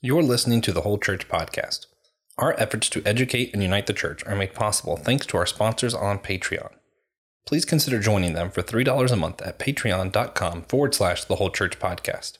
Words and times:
You're 0.00 0.22
listening 0.22 0.60
to 0.60 0.70
the 0.70 0.82
Whole 0.82 0.98
Church 0.98 1.28
Podcast. 1.28 1.86
Our 2.38 2.54
efforts 2.56 2.88
to 2.90 3.02
educate 3.04 3.52
and 3.52 3.60
unite 3.60 3.88
the 3.88 3.92
church 3.92 4.24
are 4.26 4.36
made 4.36 4.54
possible 4.54 4.96
thanks 4.96 5.26
to 5.26 5.36
our 5.36 5.44
sponsors 5.44 5.92
on 5.92 6.20
Patreon. 6.20 6.70
Please 7.44 7.64
consider 7.64 7.98
joining 7.98 8.32
them 8.32 8.52
for 8.52 8.62
$3 8.62 9.10
a 9.10 9.16
month 9.16 9.42
at 9.42 9.58
patreon.com 9.58 10.62
forward 10.62 10.94
slash 10.94 11.24
the 11.24 11.34
Whole 11.34 11.50
Church 11.50 11.80
Podcast. 11.80 12.38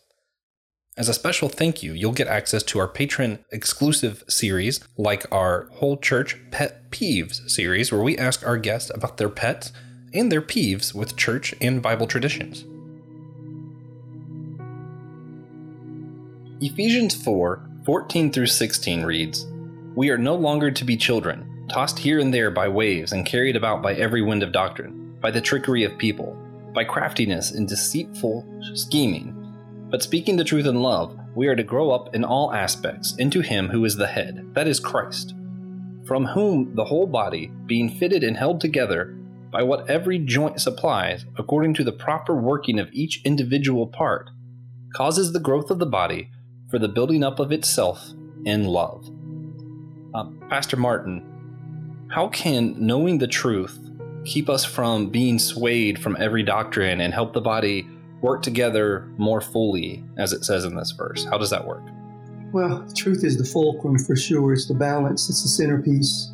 As 0.97 1.09
a 1.09 1.15
special 1.15 1.49
thank 1.49 1.83
you, 1.83 1.95
you'll 1.95 2.13
get 2.13 2.29
access 2.29 2.63
to 2.63 2.79
our 2.79 2.87
patron 2.87 3.45
exclusive 3.51 4.23
series, 4.29 4.79
like 4.97 5.27
our 5.33 5.69
Whole 5.73 5.97
Church 5.97 6.39
Pet 6.53 6.93
Peeves 6.93 7.51
series, 7.51 7.91
where 7.91 8.05
we 8.05 8.17
ask 8.17 8.47
our 8.47 8.57
guests 8.57 8.93
about 8.95 9.17
their 9.17 9.29
pets 9.29 9.73
and 10.15 10.31
their 10.31 10.43
peeves 10.43 10.95
with 10.95 11.17
church 11.17 11.57
and 11.61 11.83
Bible 11.83 12.07
traditions. 12.07 12.65
Ephesians 16.61 17.15
4 17.15 17.71
14 17.87 18.33
through 18.33 18.49
16 18.49 19.05
reads, 19.05 19.47
We 19.95 20.11
are 20.11 20.19
no 20.19 20.35
longer 20.35 20.73
to 20.73 20.85
be 20.85 20.97
children, 20.97 21.65
tossed 21.71 22.01
here 22.01 22.19
and 22.19 22.35
there 22.35 22.51
by 22.51 22.67
waves 22.67 23.13
and 23.13 23.25
carried 23.25 23.55
about 23.55 23.81
by 23.81 23.95
every 23.95 24.23
wind 24.23 24.43
of 24.43 24.51
doctrine, 24.51 25.17
by 25.21 25.31
the 25.31 25.41
trickery 25.41 25.85
of 25.85 25.97
people, 25.99 26.37
by 26.75 26.83
craftiness 26.83 27.53
and 27.53 27.69
deceitful 27.69 28.45
scheming. 28.75 29.37
But 29.89 30.03
speaking 30.03 30.37
the 30.37 30.43
truth 30.43 30.67
in 30.67 30.83
love, 30.83 31.17
we 31.37 31.47
are 31.47 31.55
to 31.55 31.63
grow 31.63 31.93
up 31.93 32.13
in 32.13 32.25
all 32.25 32.53
aspects 32.53 33.15
into 33.19 33.41
Him 33.41 33.69
who 33.69 33.85
is 33.85 33.95
the 33.95 34.09
head, 34.09 34.45
that 34.55 34.67
is 34.67 34.81
Christ, 34.81 35.37
from 36.07 36.25
whom 36.25 36.75
the 36.75 36.87
whole 36.87 37.07
body, 37.07 37.53
being 37.67 37.89
fitted 37.89 38.25
and 38.25 38.37
held 38.37 38.61
together 38.61 39.17
by 39.53 39.63
what 39.63 39.89
every 39.89 40.19
joint 40.19 40.61
supplies, 40.61 41.25
according 41.37 41.75
to 41.75 41.85
the 41.85 41.93
proper 41.93 42.35
working 42.35 42.81
of 42.81 42.93
each 42.93 43.23
individual 43.25 43.87
part, 43.87 44.31
causes 44.93 45.33
the 45.33 45.39
growth 45.39 45.71
of 45.71 45.79
the 45.79 45.87
body 45.87 46.33
for 46.71 46.79
the 46.79 46.89
building 46.89 47.25
up 47.25 47.39
of 47.39 47.53
itself 47.53 48.11
in 48.45 48.65
love. 48.65 49.07
Um, 50.15 50.43
Pastor 50.49 50.77
Martin, 50.77 51.25
how 52.11 52.29
can 52.29 52.75
knowing 52.79 53.19
the 53.19 53.27
truth 53.27 53.79
keep 54.25 54.49
us 54.49 54.65
from 54.65 55.11
being 55.11 55.39
swayed 55.39 55.99
from 55.99 56.17
every 56.19 56.43
doctrine 56.43 57.01
and 57.01 57.13
help 57.13 57.33
the 57.33 57.41
body 57.41 57.87
work 58.21 58.43
together 58.43 59.09
more 59.17 59.41
fully, 59.41 60.05
as 60.17 60.33
it 60.33 60.45
says 60.45 60.65
in 60.65 60.77
this 60.77 60.91
verse? 60.93 61.25
How 61.25 61.39
does 61.39 61.51
that 61.51 61.67
work? 61.67 61.83
Well, 62.53 62.87
truth 62.97 63.25
is 63.25 63.37
the 63.37 63.45
fulcrum 63.45 63.99
for 63.99 64.17
sure. 64.17 64.53
It's 64.53 64.67
the 64.67 64.75
balance, 64.75 65.29
it's 65.29 65.43
the 65.43 65.49
centerpiece. 65.49 66.33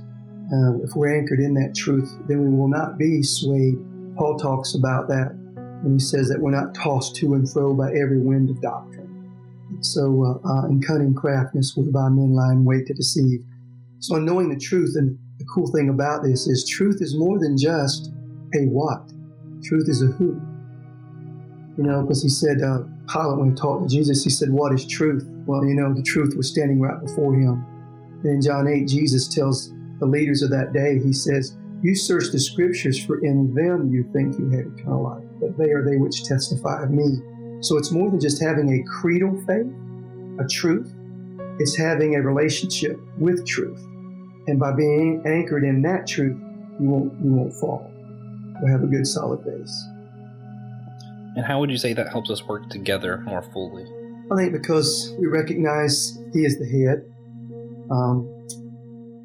Uh, 0.53 0.79
if 0.85 0.95
we're 0.95 1.17
anchored 1.19 1.41
in 1.41 1.55
that 1.55 1.75
truth, 1.75 2.17
then 2.29 2.43
we 2.45 2.57
will 2.57 2.69
not 2.69 2.99
be 2.99 3.23
swayed. 3.23 3.77
Paul 4.17 4.39
talks 4.39 4.75
about 4.75 5.09
that 5.09 5.35
when 5.83 5.95
he 5.95 5.99
says 5.99 6.29
that 6.29 6.41
we're 6.41 6.53
not 6.53 6.75
tossed 6.75 7.17
to 7.17 7.35
and 7.35 7.51
fro 7.51 7.75
by 7.75 7.89
every 7.91 8.21
wind 8.21 8.51
of 8.51 8.61
doctrine. 8.61 9.04
So, 9.81 10.41
uh, 10.45 10.49
uh, 10.49 10.67
in 10.67 10.81
cunning 10.81 11.15
craftiness, 11.15 11.75
whereby 11.77 12.09
men 12.09 12.35
lie 12.35 12.53
in 12.53 12.65
wait 12.65 12.87
to 12.87 12.95
deceive. 12.95 13.41
So, 13.99 14.17
in 14.17 14.25
knowing 14.25 14.49
the 14.49 14.59
truth, 14.59 14.95
and 14.97 15.19
the 15.39 15.45
cool 15.45 15.67
thing 15.67 15.89
about 15.89 16.23
this 16.23 16.47
is 16.47 16.69
truth 16.69 17.01
is 17.01 17.17
more 17.17 17.39
than 17.39 17.59
just 17.59 18.13
a 18.55 18.67
what. 18.67 19.11
Truth 19.63 19.89
is 19.89 20.03
a 20.03 20.07
who. 20.07 20.41
You 21.77 21.85
know, 21.85 22.03
because 22.03 22.23
he 22.23 22.29
said, 22.29 22.63
uh, 22.63 22.85
Pilate, 23.11 23.39
when 23.39 23.51
he 23.51 23.55
talked 23.55 23.89
to 23.89 23.95
Jesus, 23.95 24.23
he 24.23 24.31
said, 24.31 24.51
What 24.51 24.73
is 24.73 24.87
truth? 24.87 25.27
Well, 25.47 25.65
you 25.65 25.75
know, 25.75 25.93
the 25.93 26.03
truth 26.03 26.35
was 26.37 26.49
standing 26.49 26.81
right 26.81 27.01
before 27.01 27.35
him. 27.35 27.65
And 28.23 28.27
in 28.27 28.41
John 28.41 28.69
8, 28.69 28.89
Jesus 28.89 29.29
tells 29.29 29.71
the 29.99 30.07
leaders 30.07 30.43
of 30.43 30.51
that 30.51 30.73
day, 30.73 30.99
he 31.03 31.13
says, 31.13 31.57
You 31.83 31.95
search 31.95 32.31
the 32.31 32.39
scriptures, 32.39 33.03
for 33.05 33.19
in 33.25 33.53
them 33.55 33.91
you 33.93 34.09
think 34.13 34.39
you 34.39 34.51
have 34.51 34.73
eternal 34.79 35.03
life, 35.03 35.25
but 35.41 35.59
they 35.59 35.71
are 35.73 35.85
they 35.85 35.97
which 35.97 36.25
testify 36.25 36.83
of 36.83 36.91
me. 36.91 37.19
So 37.61 37.79
it's 37.79 37.91
more 37.91 38.11
than 38.11 38.21
just 38.21 38.43
having 38.43 38.73
a 38.73 38.83
creedal 38.85 39.37
faith, 39.47 39.67
a 40.39 40.49
truth, 40.49 40.93
it's 41.59 41.77
having 41.77 42.17
a 42.17 42.23
relationship 42.23 42.99
with 43.19 43.47
truth. 43.47 43.81
And 44.47 44.59
by 44.59 44.73
being 44.73 45.23
anchored 45.25 45.65
in 45.65 45.83
that 45.83 46.07
truth, 46.07 46.37
you 46.81 46.89
won't 46.89 47.13
you 47.25 47.33
won't 47.33 47.55
fall. 47.55 47.91
You'll 48.61 48.71
have 48.71 48.83
a 48.83 48.87
good 48.87 49.07
solid 49.07 49.45
base. 49.45 49.89
And 51.37 51.45
how 51.45 51.61
would 51.61 51.71
you 51.71 51.79
say 51.79 51.93
that 51.95 52.09
helps 52.09 52.31
us 52.31 52.45
work 52.47 52.69
together 52.71 53.19
more 53.19 53.43
fully? 53.43 53.85
I 54.31 54.37
think 54.37 54.53
because 54.53 55.15
we 55.19 55.27
recognize 55.27 56.19
He 56.33 56.45
is 56.45 56.59
the 56.59 56.67
head. 56.67 57.05
Um, 57.91 58.29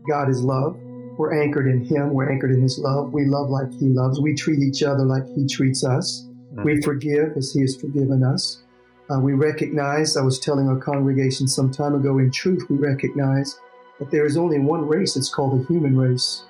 God 0.07 0.29
is 0.29 0.41
love. 0.41 0.77
We're 1.17 1.41
anchored 1.41 1.67
in 1.67 1.83
Him. 1.83 2.13
We're 2.13 2.31
anchored 2.31 2.51
in 2.51 2.61
His 2.61 2.79
love. 2.79 3.11
We 3.11 3.25
love 3.25 3.49
like 3.49 3.71
He 3.73 3.89
loves. 3.89 4.19
We 4.19 4.35
treat 4.35 4.59
each 4.59 4.83
other 4.83 5.03
like 5.03 5.25
He 5.35 5.47
treats 5.47 5.83
us. 5.83 6.28
Mm-hmm. 6.51 6.63
We 6.63 6.81
forgive 6.81 7.37
as 7.37 7.51
He 7.53 7.61
has 7.61 7.75
forgiven 7.75 8.23
us. 8.23 8.63
Uh, 9.09 9.19
we 9.19 9.33
recognize, 9.33 10.17
I 10.17 10.21
was 10.21 10.39
telling 10.39 10.67
our 10.67 10.77
congregation 10.77 11.47
some 11.47 11.71
time 11.71 11.95
ago, 11.95 12.19
in 12.19 12.31
truth, 12.31 12.63
we 12.69 12.77
recognize 12.77 13.59
that 13.99 14.11
there 14.11 14.25
is 14.25 14.37
only 14.37 14.59
one 14.59 14.87
race, 14.87 15.15
it's 15.15 15.33
called 15.33 15.59
the 15.59 15.65
human 15.65 15.97
race. 15.97 16.43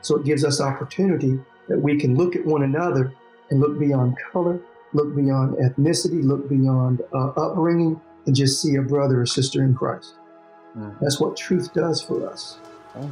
So 0.00 0.16
it 0.16 0.24
gives 0.24 0.44
us 0.44 0.60
opportunity 0.60 1.40
that 1.68 1.78
we 1.80 1.98
can 1.98 2.16
look 2.16 2.36
at 2.36 2.46
one 2.46 2.62
another 2.62 3.12
and 3.50 3.60
look 3.60 3.78
beyond 3.78 4.16
color, 4.32 4.60
look 4.92 5.14
beyond 5.14 5.56
ethnicity, 5.56 6.22
look 6.24 6.48
beyond 6.48 7.02
uh, 7.12 7.28
upbringing, 7.30 8.00
and 8.26 8.34
just 8.34 8.62
see 8.62 8.76
a 8.76 8.82
brother 8.82 9.20
or 9.20 9.26
sister 9.26 9.62
in 9.62 9.74
Christ. 9.74 10.14
Mm-hmm. 10.76 11.04
That's 11.04 11.20
what 11.20 11.36
truth 11.36 11.72
does 11.74 12.00
for 12.00 12.28
us. 12.28 12.58
Oh, 12.94 13.10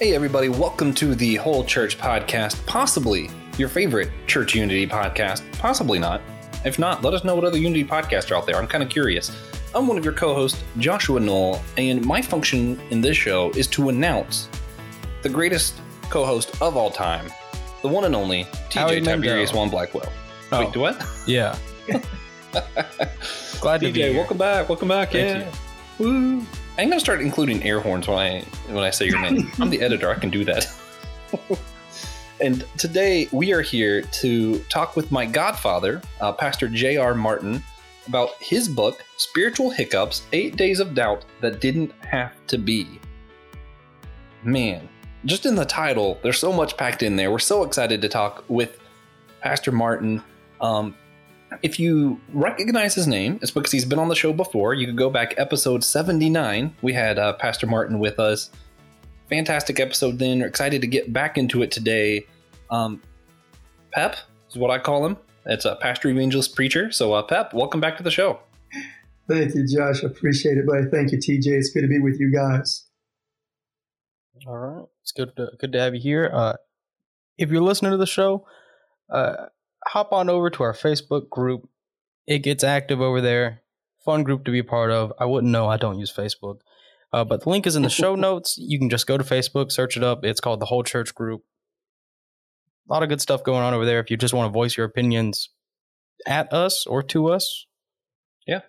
Hey, 0.00 0.12
everybody, 0.12 0.48
welcome 0.48 0.92
to 0.94 1.14
the 1.14 1.36
Whole 1.36 1.62
Church 1.62 1.96
Podcast, 1.98 2.66
possibly 2.66 3.30
your 3.58 3.68
favorite 3.68 4.10
church 4.26 4.52
unity 4.52 4.88
podcast, 4.88 5.44
possibly 5.60 6.00
not. 6.00 6.20
If 6.64 6.80
not, 6.80 7.04
let 7.04 7.14
us 7.14 7.22
know 7.22 7.36
what 7.36 7.44
other 7.44 7.58
unity 7.58 7.84
podcasts 7.84 8.28
are 8.32 8.34
out 8.34 8.44
there. 8.44 8.56
I'm 8.56 8.66
kind 8.66 8.82
of 8.82 8.90
curious. 8.90 9.30
I'm 9.72 9.86
one 9.86 9.96
of 9.96 10.04
your 10.04 10.12
co 10.12 10.34
hosts, 10.34 10.64
Joshua 10.78 11.20
Noel, 11.20 11.62
and 11.76 12.04
my 12.04 12.20
function 12.20 12.80
in 12.90 13.02
this 13.02 13.16
show 13.16 13.50
is 13.50 13.68
to 13.68 13.88
announce 13.88 14.48
the 15.22 15.28
greatest 15.28 15.80
co 16.10 16.26
host 16.26 16.60
of 16.60 16.76
all 16.76 16.90
time, 16.90 17.30
the 17.82 17.88
one 17.88 18.02
and 18.02 18.16
only 18.16 18.46
TJ 18.70 19.04
Tiberius 19.04 19.52
One 19.52 19.70
Blackwell. 19.70 20.12
Oh. 20.50 20.58
Wait, 20.58 20.72
do 20.72 20.80
what? 20.80 21.00
Yeah. 21.24 21.56
Glad 23.60 23.80
to 23.80 23.86
TJ, 23.86 23.92
be 23.92 24.02
here. 24.02 24.14
welcome 24.14 24.38
back. 24.38 24.68
Welcome 24.68 24.88
back. 24.88 25.12
Thank 25.12 25.44
yeah. 25.44 25.52
You. 26.00 26.40
Woo. 26.40 26.46
I'm 26.76 26.88
gonna 26.88 26.98
start 26.98 27.20
including 27.20 27.62
air 27.62 27.78
horns 27.78 28.08
when 28.08 28.18
I 28.18 28.40
when 28.66 28.82
I 28.82 28.90
say 28.90 29.06
your 29.06 29.20
name. 29.20 29.48
I'm 29.60 29.70
the 29.70 29.80
editor. 29.80 30.10
I 30.10 30.16
can 30.16 30.28
do 30.28 30.44
that. 30.44 30.66
and 32.40 32.66
today 32.78 33.28
we 33.30 33.52
are 33.52 33.62
here 33.62 34.02
to 34.02 34.58
talk 34.70 34.96
with 34.96 35.12
my 35.12 35.24
godfather, 35.24 36.02
uh, 36.20 36.32
Pastor 36.32 36.66
J.R. 36.66 37.14
Martin, 37.14 37.62
about 38.08 38.30
his 38.40 38.68
book, 38.68 39.04
Spiritual 39.18 39.70
Hiccups: 39.70 40.22
Eight 40.32 40.56
Days 40.56 40.80
of 40.80 40.94
Doubt 40.94 41.24
That 41.40 41.60
Didn't 41.60 41.92
Have 42.10 42.32
to 42.48 42.58
Be. 42.58 43.00
Man, 44.42 44.88
just 45.26 45.46
in 45.46 45.54
the 45.54 45.64
title, 45.64 46.18
there's 46.24 46.40
so 46.40 46.52
much 46.52 46.76
packed 46.76 47.04
in 47.04 47.14
there. 47.14 47.30
We're 47.30 47.38
so 47.38 47.62
excited 47.62 48.02
to 48.02 48.08
talk 48.08 48.44
with 48.48 48.80
Pastor 49.40 49.70
Martin. 49.70 50.24
Um, 50.60 50.96
if 51.62 51.78
you 51.78 52.20
recognize 52.32 52.94
his 52.94 53.06
name, 53.06 53.38
it's 53.42 53.50
because 53.50 53.72
he's 53.72 53.84
been 53.84 53.98
on 53.98 54.08
the 54.08 54.14
show 54.14 54.32
before. 54.32 54.74
You 54.74 54.86
could 54.86 54.96
go 54.96 55.10
back 55.10 55.34
episode 55.36 55.84
79. 55.84 56.74
We 56.82 56.92
had 56.92 57.18
uh, 57.18 57.34
Pastor 57.34 57.66
Martin 57.66 57.98
with 57.98 58.18
us. 58.18 58.50
Fantastic 59.28 59.80
episode 59.80 60.18
then. 60.18 60.40
We're 60.40 60.46
excited 60.46 60.80
to 60.80 60.86
get 60.86 61.12
back 61.12 61.38
into 61.38 61.62
it 61.62 61.70
today. 61.70 62.26
Um, 62.70 63.02
Pep 63.92 64.16
is 64.50 64.56
what 64.56 64.70
I 64.70 64.78
call 64.78 65.06
him. 65.06 65.16
It's 65.46 65.64
a 65.64 65.76
pastor, 65.76 66.08
evangelist, 66.08 66.54
preacher. 66.54 66.90
So, 66.90 67.12
uh, 67.12 67.22
Pep, 67.22 67.52
welcome 67.52 67.80
back 67.80 67.96
to 67.98 68.02
the 68.02 68.10
show. 68.10 68.40
Thank 69.28 69.54
you, 69.54 69.66
Josh. 69.66 70.02
I 70.04 70.06
appreciate 70.06 70.58
it, 70.58 70.66
buddy. 70.66 70.84
Thank 70.90 71.12
you, 71.12 71.18
TJ. 71.18 71.46
It's 71.46 71.70
good 71.70 71.82
to 71.82 71.88
be 71.88 71.98
with 71.98 72.18
you 72.20 72.32
guys. 72.32 72.86
All 74.46 74.58
right, 74.58 74.86
it's 75.02 75.12
good 75.12 75.34
to 75.36 75.50
good 75.58 75.72
to 75.72 75.80
have 75.80 75.94
you 75.94 76.00
here. 76.00 76.30
Uh, 76.32 76.54
if 77.38 77.50
you're 77.50 77.62
listening 77.62 77.92
to 77.92 77.96
the 77.96 78.06
show, 78.06 78.46
uh, 79.10 79.46
hop 79.86 80.12
on 80.12 80.28
over 80.28 80.50
to 80.50 80.62
our 80.62 80.72
Facebook 80.72 81.28
group. 81.28 81.68
It 82.26 82.40
gets 82.40 82.64
active 82.64 83.00
over 83.00 83.20
there. 83.20 83.62
Fun 84.04 84.22
group 84.22 84.44
to 84.44 84.50
be 84.50 84.58
a 84.58 84.64
part 84.64 84.90
of. 84.90 85.12
I 85.18 85.24
wouldn't 85.24 85.52
know. 85.52 85.66
I 85.68 85.76
don't 85.76 85.98
use 85.98 86.12
Facebook. 86.12 86.60
Uh, 87.12 87.24
but 87.24 87.44
the 87.44 87.50
link 87.50 87.66
is 87.66 87.76
in 87.76 87.82
the 87.82 87.90
show 87.90 88.14
notes. 88.16 88.56
You 88.58 88.78
can 88.78 88.90
just 88.90 89.06
go 89.06 89.16
to 89.16 89.24
Facebook, 89.24 89.70
search 89.70 89.96
it 89.96 90.02
up. 90.02 90.24
It's 90.24 90.40
called 90.40 90.60
the 90.60 90.66
Whole 90.66 90.82
Church 90.82 91.14
Group. 91.14 91.42
A 92.88 92.92
lot 92.92 93.02
of 93.02 93.08
good 93.08 93.20
stuff 93.20 93.44
going 93.44 93.62
on 93.62 93.72
over 93.72 93.86
there 93.86 94.00
if 94.00 94.10
you 94.10 94.16
just 94.16 94.34
want 94.34 94.48
to 94.48 94.52
voice 94.52 94.76
your 94.76 94.86
opinions 94.86 95.48
at 96.26 96.52
us 96.52 96.86
or 96.86 97.02
to 97.04 97.28
us. 97.28 97.66
Yeah. 98.46 98.60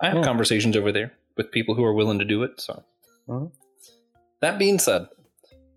I 0.00 0.08
have 0.08 0.16
yeah. 0.16 0.22
conversations 0.22 0.76
over 0.76 0.92
there 0.92 1.14
with 1.36 1.50
people 1.50 1.74
who 1.74 1.84
are 1.84 1.92
willing 1.92 2.18
to 2.18 2.24
do 2.24 2.42
it. 2.44 2.60
So, 2.60 2.84
uh-huh. 3.28 3.46
that 4.40 4.58
being 4.58 4.78
said, 4.78 5.08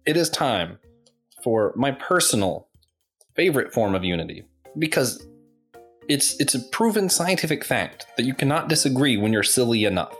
it 0.05 0.15
is 0.15 0.29
time 0.29 0.79
for 1.43 1.73
my 1.75 1.91
personal 1.91 2.68
favorite 3.39 3.71
form 3.73 3.95
of 3.95 4.03
unity 4.03 4.43
because 4.77 5.25
it's 6.09 6.37
it's 6.41 6.55
a 6.55 6.59
proven 6.73 7.07
scientific 7.07 7.63
fact 7.63 8.05
that 8.17 8.25
you 8.25 8.33
cannot 8.33 8.67
disagree 8.67 9.15
when 9.15 9.31
you're 9.31 9.43
silly 9.43 9.85
enough. 9.85 10.13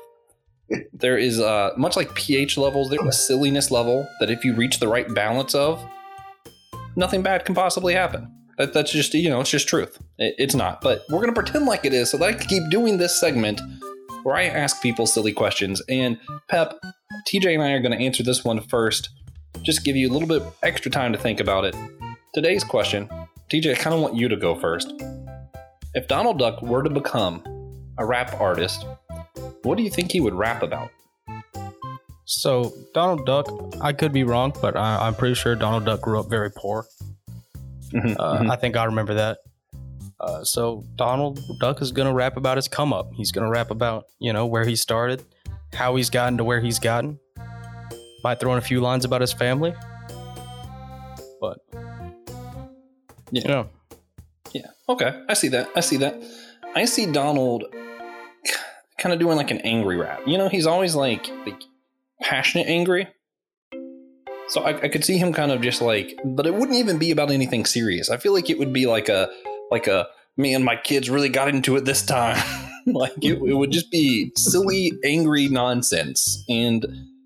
there 0.94 1.18
is 1.18 1.38
uh, 1.38 1.72
much 1.76 1.98
like 1.98 2.16
pH 2.16 2.58
levels, 2.58 2.90
there's 2.90 3.06
a 3.06 3.12
silliness 3.12 3.72
level 3.72 4.08
that 4.22 4.30
if 4.30 4.46
you 4.46 4.54
reach 4.54 4.80
the 4.80 4.88
right 4.88 5.14
balance 5.14 5.54
of, 5.54 5.86
nothing 6.96 7.22
bad 7.22 7.44
can 7.44 7.54
possibly 7.54 7.94
happen. 7.94 8.34
That, 8.58 8.72
that's 8.72 8.94
just 8.94 9.14
you 9.14 9.30
know 9.30 9.42
it's 9.42 9.50
just 9.50 9.68
truth. 9.68 9.98
It, 10.18 10.36
it's 10.38 10.56
not, 10.56 10.80
but 10.80 11.04
we're 11.10 11.20
gonna 11.20 11.34
pretend 11.34 11.66
like 11.66 11.84
it 11.84 11.94
is 11.94 12.10
so 12.10 12.18
that 12.20 12.26
I 12.26 12.32
can 12.32 12.48
keep 12.48 12.70
doing 12.70 13.00
this 13.00 13.20
segment 13.20 13.60
where 14.24 14.36
I 14.36 14.46
ask 14.46 14.82
people 14.82 15.06
silly 15.06 15.34
questions. 15.34 15.82
And 15.90 16.18
Pep, 16.48 16.80
TJ, 17.28 17.56
and 17.56 17.64
I 17.64 17.72
are 17.72 17.82
gonna 17.82 17.98
answer 17.98 18.24
this 18.24 18.46
one 18.46 18.62
first. 18.62 19.10
Just 19.62 19.84
give 19.84 19.98
you 19.98 20.10
a 20.10 20.14
little 20.14 20.30
bit 20.30 20.42
extra 20.64 20.90
time 20.90 21.12
to 21.12 21.20
think 21.20 21.42
about 21.42 21.66
it. 21.66 21.76
Today's 22.32 22.64
question, 22.64 23.10
TJ, 23.50 23.72
I 23.72 23.76
kind 23.76 23.96
of 23.96 24.02
want 24.02 24.16
you 24.16 24.30
to 24.30 24.38
go 24.38 24.54
first. 24.54 24.94
If 25.96 26.08
Donald 26.08 26.38
Duck 26.38 26.62
were 26.62 26.84
to 26.84 26.90
become 26.90 27.42
a 27.98 28.06
rap 28.06 28.40
artist, 28.40 28.86
what 29.64 29.78
do 29.78 29.84
you 29.84 29.90
think 29.90 30.12
he 30.12 30.22
would 30.22 30.36
rap 30.36 30.62
about? 30.62 30.92
So 32.26 32.72
Donald 32.94 33.26
Duck, 33.26 33.50
I 33.82 33.94
could 33.94 34.14
be 34.14 34.24
wrong, 34.24 34.54
but 34.62 34.78
I, 34.78 35.08
am 35.08 35.16
pretty 35.16 35.34
sure 35.34 35.56
Donald 35.56 35.86
Duck 35.86 36.02
grew 36.02 36.20
up 36.20 36.30
very 36.30 36.52
poor. 36.52 36.86
Mm-hmm, 37.92 38.20
uh, 38.20 38.38
mm-hmm. 38.38 38.52
I 38.52 38.56
think 38.58 38.78
I 38.78 38.84
remember 38.84 39.16
that. 39.16 39.40
Uh, 40.20 40.44
so 40.44 40.86
Donald 40.98 41.40
Duck 41.60 41.82
is 41.82 41.92
gonna 41.92 42.14
rap 42.14 42.38
about 42.38 42.58
his 42.58 42.68
come 42.68 42.94
up. 42.94 43.10
He's 43.16 43.32
gonna 43.32 43.50
rap 43.50 43.72
about 43.72 44.06
you 44.20 44.34
know 44.34 44.46
where 44.46 44.66
he 44.66 44.76
started, 44.76 45.26
how 45.74 45.96
he's 45.96 46.12
gotten 46.12 46.38
to 46.38 46.44
where 46.44 46.60
he's 46.62 46.78
gotten. 46.78 47.20
Might 48.24 48.40
throw 48.40 48.52
in 48.52 48.60
a 48.60 48.62
few 48.62 48.82
lines 48.82 49.04
about 49.04 49.22
his 49.22 49.34
family, 49.34 49.74
yeah, 53.32 53.48
know. 53.48 53.70
yeah, 54.54 54.68
okay, 54.88 55.24
I 55.28 55.34
see 55.34 55.50
that. 55.50 55.70
I 55.76 55.80
see 55.82 55.98
that. 55.98 56.22
I 56.76 56.86
see 56.86 57.12
Donald 57.12 57.66
kind 59.00 59.14
of 59.14 59.20
doing 59.20 59.38
like 59.38 59.52
an 59.52 59.60
angry 59.60 59.98
rap. 59.98 60.22
You 60.28 60.38
know, 60.38 60.50
he's 60.50 60.68
always 60.68 60.96
like 60.96 61.30
like 61.46 61.62
passionate 62.22 62.68
angry. 62.68 63.08
So 64.50 64.62
I, 64.64 64.82
I, 64.82 64.88
could 64.88 65.06
see 65.06 65.18
him 65.20 65.32
kind 65.32 65.52
of 65.52 65.62
just 65.62 65.80
like, 65.80 66.20
but 66.26 66.48
it 66.48 66.56
wouldn't 66.56 66.78
even 66.78 66.98
be 66.98 67.12
about 67.12 67.30
anything 67.30 67.66
serious. 67.66 68.10
I 68.10 68.18
feel 68.18 68.34
like 68.34 68.50
it 68.50 68.58
would 68.58 68.74
be 68.74 68.88
like 68.88 69.08
a, 69.08 69.30
like 69.70 69.86
a, 69.86 70.08
me 70.38 70.56
and 70.56 70.66
my 70.66 70.76
kids 70.76 71.08
really 71.08 71.30
got 71.30 71.50
into 71.50 71.76
it 71.76 71.86
this 71.86 72.04
time. 72.04 72.42
like 72.88 73.14
it, 73.22 73.34
it, 73.34 73.54
would 73.54 73.70
just 73.70 73.92
be 73.92 74.32
silly, 74.36 74.92
angry 75.06 75.50
nonsense. 75.50 76.44
And 76.50 76.84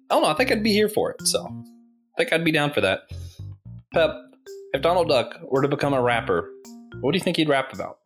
I 0.09 0.15
don't 0.15 0.23
know. 0.23 0.29
I 0.29 0.33
think 0.33 0.51
I'd 0.51 0.63
be 0.63 0.73
here 0.73 0.89
for 0.89 1.11
it. 1.11 1.25
So 1.25 1.45
I 1.45 2.13
think 2.17 2.33
I'd 2.33 2.43
be 2.43 2.51
down 2.51 2.73
for 2.73 2.81
that. 2.81 3.03
Pep, 3.93 4.11
if 4.73 4.81
Donald 4.81 5.07
Duck 5.07 5.39
were 5.43 5.61
to 5.61 5.67
become 5.67 5.93
a 5.93 6.01
rapper, 6.01 6.49
what 7.01 7.11
do 7.11 7.17
you 7.17 7.23
think 7.23 7.37
he'd 7.37 7.49
rap 7.49 7.73
about? 7.73 7.99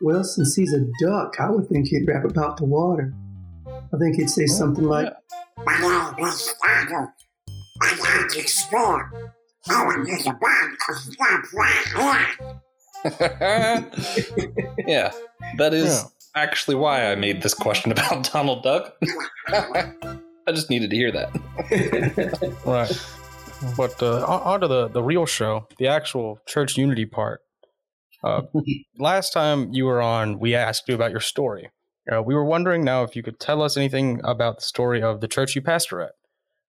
Well, 0.00 0.22
since 0.22 0.54
he's 0.54 0.72
a 0.72 0.86
duck, 1.00 1.40
I 1.40 1.50
would 1.50 1.68
think 1.68 1.88
he'd 1.88 2.06
rap 2.06 2.24
about 2.24 2.56
the 2.58 2.64
water. 2.64 3.12
I 3.66 3.98
think 3.98 4.16
he'd 4.16 4.30
say 4.30 4.44
oh, 4.44 4.52
something 4.52 4.84
like, 4.84 5.12
my 5.64 5.78
name 5.80 6.26
is 6.26 6.54
Donald. 6.62 7.08
I 7.82 7.96
like 7.98 8.28
to 8.30 8.38
explore. 8.38 9.32
No 9.68 9.84
one 9.84 10.06
is 10.08 10.26
a 10.26 10.32
bug 10.32 10.70
yeah, 14.86 15.12
that 15.58 15.74
is 15.74 16.02
yeah. 16.02 16.04
actually 16.34 16.76
why 16.76 17.10
I 17.10 17.14
made 17.14 17.42
this 17.42 17.54
question 17.54 17.92
about 17.92 18.30
Donald 18.32 18.62
Duck. 18.62 18.94
I 19.48 20.52
just 20.52 20.70
needed 20.70 20.90
to 20.90 20.96
hear 20.96 21.10
that. 21.12 21.30
right. 22.64 23.06
But 23.76 24.02
uh, 24.02 24.24
on 24.24 24.60
to 24.60 24.68
the, 24.68 24.88
the 24.88 25.02
real 25.02 25.26
show, 25.26 25.66
the 25.78 25.88
actual 25.88 26.38
church 26.46 26.76
unity 26.76 27.06
part. 27.06 27.40
Uh, 28.22 28.42
last 28.98 29.32
time 29.32 29.72
you 29.72 29.84
were 29.84 30.00
on, 30.00 30.38
we 30.38 30.54
asked 30.54 30.88
you 30.88 30.94
about 30.94 31.10
your 31.10 31.20
story. 31.20 31.70
Uh, 32.10 32.22
we 32.22 32.34
were 32.34 32.44
wondering 32.44 32.84
now 32.84 33.02
if 33.02 33.16
you 33.16 33.22
could 33.22 33.40
tell 33.40 33.62
us 33.62 33.76
anything 33.76 34.20
about 34.24 34.56
the 34.56 34.64
story 34.64 35.02
of 35.02 35.20
the 35.20 35.28
church 35.28 35.54
you 35.54 35.62
pastor 35.62 36.02
at. 36.02 36.12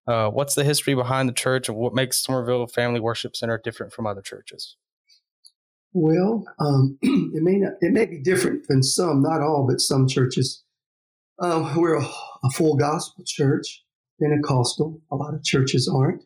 Uh, 0.07 0.29
what's 0.29 0.55
the 0.55 0.63
history 0.63 0.93
behind 0.93 1.27
the 1.27 1.33
church 1.33 1.67
and 1.67 1.77
what 1.77 1.93
makes 1.93 2.23
Somerville 2.23 2.67
Family 2.67 2.99
Worship 2.99 3.35
Center 3.35 3.59
different 3.61 3.91
from 3.91 4.05
other 4.05 4.21
churches? 4.21 4.77
Well, 5.93 6.45
um, 6.59 6.97
it 7.01 7.41
may 7.41 7.55
not, 7.55 7.73
it 7.81 7.91
may 7.91 8.05
be 8.05 8.21
different 8.21 8.67
than 8.67 8.83
some, 8.83 9.21
not 9.21 9.41
all, 9.41 9.65
but 9.67 9.79
some 9.79 10.07
churches. 10.07 10.63
Um, 11.39 11.75
we're 11.75 11.95
a, 11.95 12.05
a, 12.05 12.49
full 12.53 12.75
gospel 12.75 13.23
church, 13.25 13.83
Pentecostal. 14.21 15.01
A 15.11 15.15
lot 15.15 15.33
of 15.33 15.43
churches 15.43 15.91
aren't, 15.93 16.21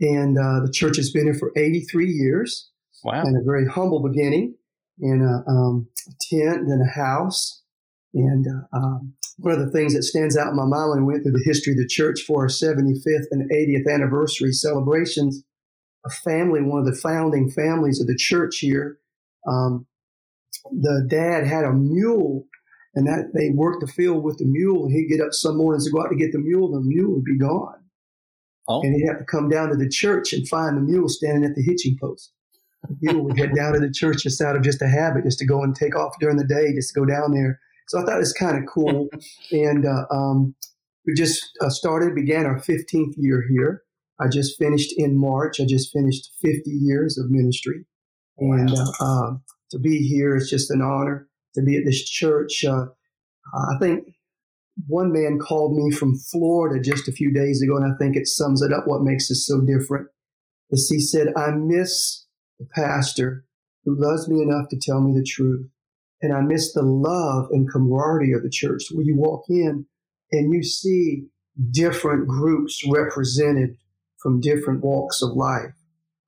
and 0.00 0.38
uh, 0.38 0.64
the 0.64 0.72
church 0.72 0.96
has 0.96 1.10
been 1.10 1.24
here 1.24 1.34
for 1.34 1.52
83 1.56 2.06
years. 2.06 2.70
Wow! 3.04 3.22
And 3.22 3.36
a 3.36 3.44
very 3.44 3.66
humble 3.66 4.02
beginning 4.02 4.54
in 5.00 5.22
a, 5.22 5.48
um, 5.50 5.88
a 6.08 6.12
tent, 6.30 6.62
and 6.66 6.82
a 6.82 6.90
house, 6.90 7.62
and 8.12 8.46
uh, 8.46 8.76
um, 8.76 9.14
one 9.38 9.54
of 9.54 9.60
the 9.60 9.70
things 9.70 9.94
that 9.94 10.02
stands 10.02 10.36
out 10.36 10.48
in 10.48 10.56
my 10.56 10.64
mind 10.64 10.90
when 10.90 11.06
we 11.06 11.12
went 11.12 11.22
through 11.22 11.32
the 11.32 11.44
history 11.44 11.72
of 11.72 11.78
the 11.78 11.86
church 11.86 12.22
for 12.26 12.42
our 12.42 12.48
75th 12.48 13.26
and 13.30 13.48
80th 13.50 13.92
anniversary 13.92 14.52
celebrations, 14.52 15.44
a 16.04 16.10
family, 16.10 16.60
one 16.60 16.80
of 16.80 16.86
the 16.86 17.00
founding 17.00 17.50
families 17.50 18.00
of 18.00 18.08
the 18.08 18.16
church 18.16 18.58
here, 18.58 18.98
um, 19.46 19.86
the 20.72 21.06
dad 21.08 21.46
had 21.46 21.64
a 21.64 21.72
mule 21.72 22.46
and 22.94 23.06
that 23.06 23.30
they 23.34 23.50
worked 23.54 23.80
the 23.80 23.92
field 23.92 24.24
with 24.24 24.38
the 24.38 24.44
mule. 24.44 24.88
He'd 24.88 25.08
get 25.08 25.20
up 25.20 25.32
some 25.32 25.56
mornings 25.56 25.84
to 25.84 25.92
go 25.92 26.02
out 26.02 26.08
to 26.08 26.16
get 26.16 26.32
the 26.32 26.38
mule, 26.38 26.72
the 26.72 26.80
mule 26.80 27.14
would 27.14 27.24
be 27.24 27.38
gone. 27.38 27.77
Oh. 28.68 28.82
And 28.82 28.94
he'd 28.94 29.06
have 29.06 29.18
to 29.18 29.24
come 29.24 29.48
down 29.48 29.70
to 29.70 29.76
the 29.76 29.88
church 29.88 30.32
and 30.32 30.46
find 30.48 30.76
the 30.76 30.82
mule 30.82 31.08
standing 31.08 31.44
at 31.44 31.54
the 31.54 31.62
hitching 31.62 31.96
post. 32.00 32.32
Mule 33.00 33.24
would 33.24 33.38
head 33.38 33.54
down 33.56 33.72
to 33.72 33.80
the 33.80 33.90
church 33.90 34.22
just 34.22 34.40
out 34.40 34.56
of 34.56 34.62
just 34.62 34.82
a 34.82 34.88
habit, 34.88 35.24
just 35.24 35.38
to 35.38 35.46
go 35.46 35.62
and 35.62 35.74
take 35.74 35.96
off 35.96 36.14
during 36.20 36.36
the 36.36 36.46
day, 36.46 36.72
just 36.74 36.94
to 36.94 37.00
go 37.00 37.06
down 37.06 37.32
there 37.32 37.58
so 37.88 37.98
I 37.98 38.04
thought 38.04 38.16
it 38.16 38.18
was 38.18 38.32
kind 38.34 38.58
of 38.58 38.64
cool. 38.72 39.08
and 39.50 39.86
uh, 39.86 40.14
um, 40.14 40.54
we 41.06 41.14
just 41.14 41.42
uh, 41.60 41.70
started, 41.70 42.14
began 42.14 42.46
our 42.46 42.60
15th 42.60 43.14
year 43.16 43.44
here. 43.48 43.82
I 44.20 44.28
just 44.28 44.58
finished 44.58 44.92
in 44.96 45.18
March. 45.18 45.60
I 45.60 45.64
just 45.64 45.92
finished 45.92 46.30
50 46.42 46.70
years 46.70 47.18
of 47.18 47.30
ministry. 47.30 47.86
And 48.38 48.70
uh, 48.70 49.04
um, 49.04 49.42
to 49.70 49.78
be 49.78 50.06
here 50.06 50.36
is 50.36 50.50
just 50.50 50.70
an 50.70 50.82
honor 50.82 51.28
to 51.54 51.62
be 51.62 51.76
at 51.76 51.84
this 51.84 52.04
church. 52.04 52.64
Uh, 52.64 52.86
I 53.54 53.78
think 53.80 54.04
one 54.86 55.12
man 55.12 55.38
called 55.38 55.76
me 55.76 55.90
from 55.90 56.16
Florida 56.16 56.80
just 56.80 57.08
a 57.08 57.12
few 57.12 57.32
days 57.32 57.62
ago, 57.62 57.76
and 57.76 57.92
I 57.92 57.96
think 57.98 58.16
it 58.16 58.26
sums 58.26 58.62
it 58.62 58.72
up 58.72 58.86
what 58.86 59.02
makes 59.02 59.30
us 59.30 59.44
so 59.46 59.60
different. 59.60 60.08
Is 60.70 60.88
he 60.88 61.00
said, 61.00 61.28
I 61.36 61.50
miss 61.50 62.26
the 62.58 62.66
pastor 62.74 63.44
who 63.84 63.96
loves 63.98 64.28
me 64.28 64.42
enough 64.42 64.68
to 64.70 64.78
tell 64.80 65.00
me 65.00 65.18
the 65.18 65.24
truth. 65.24 65.66
And 66.20 66.32
I 66.32 66.40
miss 66.40 66.72
the 66.72 66.82
love 66.82 67.48
and 67.50 67.70
camaraderie 67.70 68.32
of 68.32 68.42
the 68.42 68.50
church 68.50 68.82
where 68.92 69.04
you 69.04 69.16
walk 69.16 69.44
in 69.48 69.86
and 70.32 70.52
you 70.52 70.62
see 70.62 71.26
different 71.70 72.26
groups 72.26 72.82
represented 72.88 73.76
from 74.20 74.40
different 74.40 74.82
walks 74.82 75.22
of 75.22 75.30
life, 75.36 75.72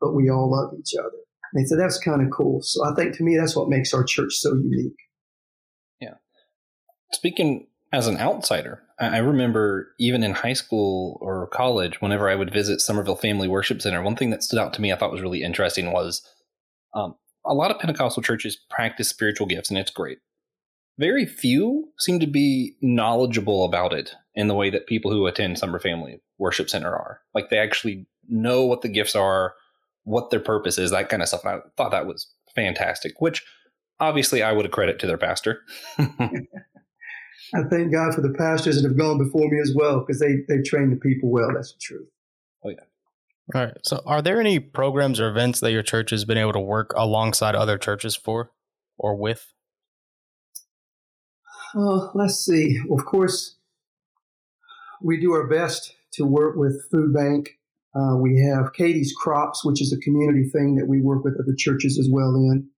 but 0.01 0.15
we 0.15 0.31
all 0.31 0.51
love 0.51 0.73
each 0.79 0.95
other. 0.99 1.11
And 1.53 1.69
so 1.69 1.77
that's 1.77 1.99
kind 1.99 2.23
of 2.23 2.29
cool. 2.31 2.63
So 2.63 2.85
I 2.85 2.95
think 2.95 3.17
to 3.17 3.25
me, 3.25 3.37
that's 3.37 3.57
what 3.57 3.69
makes 3.69 3.93
our 3.93 4.05
church 4.05 4.35
so 4.35 4.55
unique. 4.55 4.97
Yeah. 6.01 6.15
Speaking 7.13 7.67
as 7.93 8.07
an 8.07 8.19
outsider, 8.19 8.83
I 9.01 9.19
remember 9.19 9.95
even 9.99 10.23
in 10.23 10.33
high 10.33 10.53
school 10.53 11.19
or 11.21 11.49
college, 11.49 12.01
whenever 12.01 12.29
I 12.29 12.35
would 12.35 12.53
visit 12.53 12.81
Somerville 12.81 13.17
Family 13.17 13.49
Worship 13.49 13.83
Center, 13.83 14.03
one 14.03 14.15
thing 14.15 14.31
that 14.31 14.43
stood 14.43 14.59
out 14.59 14.73
to 14.75 14.81
me 14.81 14.93
I 14.93 14.97
thought 14.97 15.11
was 15.11 15.23
really 15.23 15.43
interesting 15.43 15.91
was 15.91 16.23
um, 16.95 17.17
a 17.45 17.55
lot 17.55 17.71
of 17.71 17.79
Pentecostal 17.79 18.23
churches 18.23 18.59
practice 18.69 19.09
spiritual 19.09 19.47
gifts, 19.47 19.71
and 19.71 19.79
it's 19.79 19.91
great. 19.91 20.19
Very 20.99 21.25
few 21.25 21.89
seem 21.99 22.21
to 22.21 22.27
be 22.27 22.77
knowledgeable 22.83 23.65
about 23.65 23.93
it 23.93 24.15
in 24.35 24.49
the 24.49 24.55
way 24.55 24.71
that 24.71 24.87
people 24.87 25.11
who 25.11 25.27
attend 25.27 25.59
Somerville 25.59 25.81
Family 25.81 26.21
Worship 26.39 26.69
Center 26.71 26.95
are. 26.95 27.21
Like 27.35 27.49
they 27.49 27.59
actually 27.59 28.07
know 28.29 28.67
what 28.67 28.83
the 28.83 28.89
gifts 28.89 29.17
are, 29.17 29.55
what 30.05 30.31
their 30.31 30.41
purpose 30.41 30.79
is, 30.79 30.91
that 30.91 31.09
kind 31.09 31.23
of 31.23 31.29
stuff. 31.29 31.45
And 31.45 31.55
I 31.55 31.59
thought 31.77 31.91
that 31.91 32.07
was 32.07 32.31
fantastic, 32.55 33.21
which 33.21 33.43
obviously 33.99 34.43
I 34.43 34.53
would 34.53 34.67
accredit 34.67 34.99
to 35.01 35.07
their 35.07 35.19
pastor. 35.19 35.63
I 37.55 37.63
thank 37.65 37.93
God 37.93 38.15
for 38.15 38.21
the 38.21 38.35
pastors 38.37 38.77
that 38.81 38.89
have 38.89 38.97
gone 38.99 39.19
before 39.19 39.49
me 39.49 39.61
as 39.61 39.75
well 39.75 40.01
because 40.01 40.21
they, 40.21 40.37
they 40.49 40.63
train 40.63 40.91
the 40.91 40.97
people 40.97 41.31
well. 41.31 41.53
That's 41.53 41.73
the 41.73 41.79
truth. 41.81 42.09
Oh, 42.65 42.71
yeah. 42.71 42.77
All 43.55 43.65
right. 43.65 43.77
So, 43.85 44.01
are 44.07 44.23
there 44.23 44.41
any 44.41 44.61
programs 44.61 45.19
or 45.19 45.29
events 45.29 45.61
that 45.61 45.73
your 45.73 45.83
church 45.83 46.11
has 46.11 46.25
been 46.25 46.39
able 46.39 46.53
to 46.53 46.61
work 46.61 46.93
alongside 46.95 47.55
other 47.55 47.79
churches 47.79 48.15
for 48.15 48.53
or 48.99 49.17
with? 49.17 49.53
Uh, 51.75 52.09
let's 52.15 52.45
see. 52.45 52.79
Well, 52.87 52.99
of 52.99 53.07
course, 53.07 53.57
we 55.03 55.21
do 55.21 55.33
our 55.33 55.49
best 55.49 55.95
to 56.13 56.25
work 56.25 56.57
with 56.57 56.89
Food 56.91 57.13
Bank. 57.13 57.59
Uh, 57.95 58.17
we 58.17 58.41
have 58.41 58.73
Katie's 58.73 59.15
Krops, 59.17 59.65
which 59.65 59.83
is 59.83 59.93
a 59.93 60.01
community 60.01 60.49
thing 60.49 60.77
that 60.77 60.87
we 60.87 61.01
work 61.01 61.25
with 61.25 61.35
other 61.35 61.55
churches 61.57 61.99
as 61.99 62.09
well 62.11 62.35
in. 62.37 62.69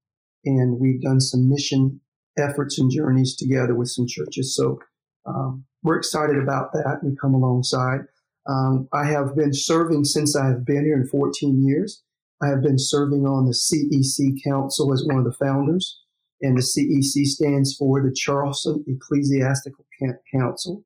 And 0.45 0.81
we've 0.81 1.01
done 1.03 1.21
some 1.21 1.49
mission 1.49 2.01
efforts 2.39 2.79
and 2.79 2.91
journeys 2.91 3.37
together 3.37 3.75
with 3.75 3.89
some 3.89 4.07
churches. 4.07 4.55
So 4.55 4.79
um, 5.27 5.65
we're 5.83 5.99
excited 5.99 6.39
about 6.39 6.73
that. 6.73 7.01
We 7.03 7.17
come 7.21 7.35
alongside. 7.35 8.01
Um, 8.49 8.89
I 8.93 9.05
have 9.07 9.37
been 9.37 9.53
serving 9.53 10.05
since 10.05 10.35
I 10.37 10.47
have 10.47 10.65
been 10.65 10.85
here 10.85 10.97
in 10.97 11.07
14 11.07 11.65
years. 11.65 12.03
I 12.43 12.49
have 12.49 12.63
been 12.63 12.79
serving 12.79 13.25
on 13.25 13.47
the 13.47 13.53
CEC 13.53 14.43
Council 14.43 14.93
as 14.93 15.05
one 15.07 15.19
of 15.19 15.25
the 15.25 15.33
founders, 15.33 16.01
and 16.41 16.57
the 16.57 16.63
CEC 16.63 17.25
stands 17.27 17.77
for 17.77 18.03
the 18.03 18.13
Charleston 18.13 18.85
Ecclesiastical 18.89 19.85
Council, 20.33 20.85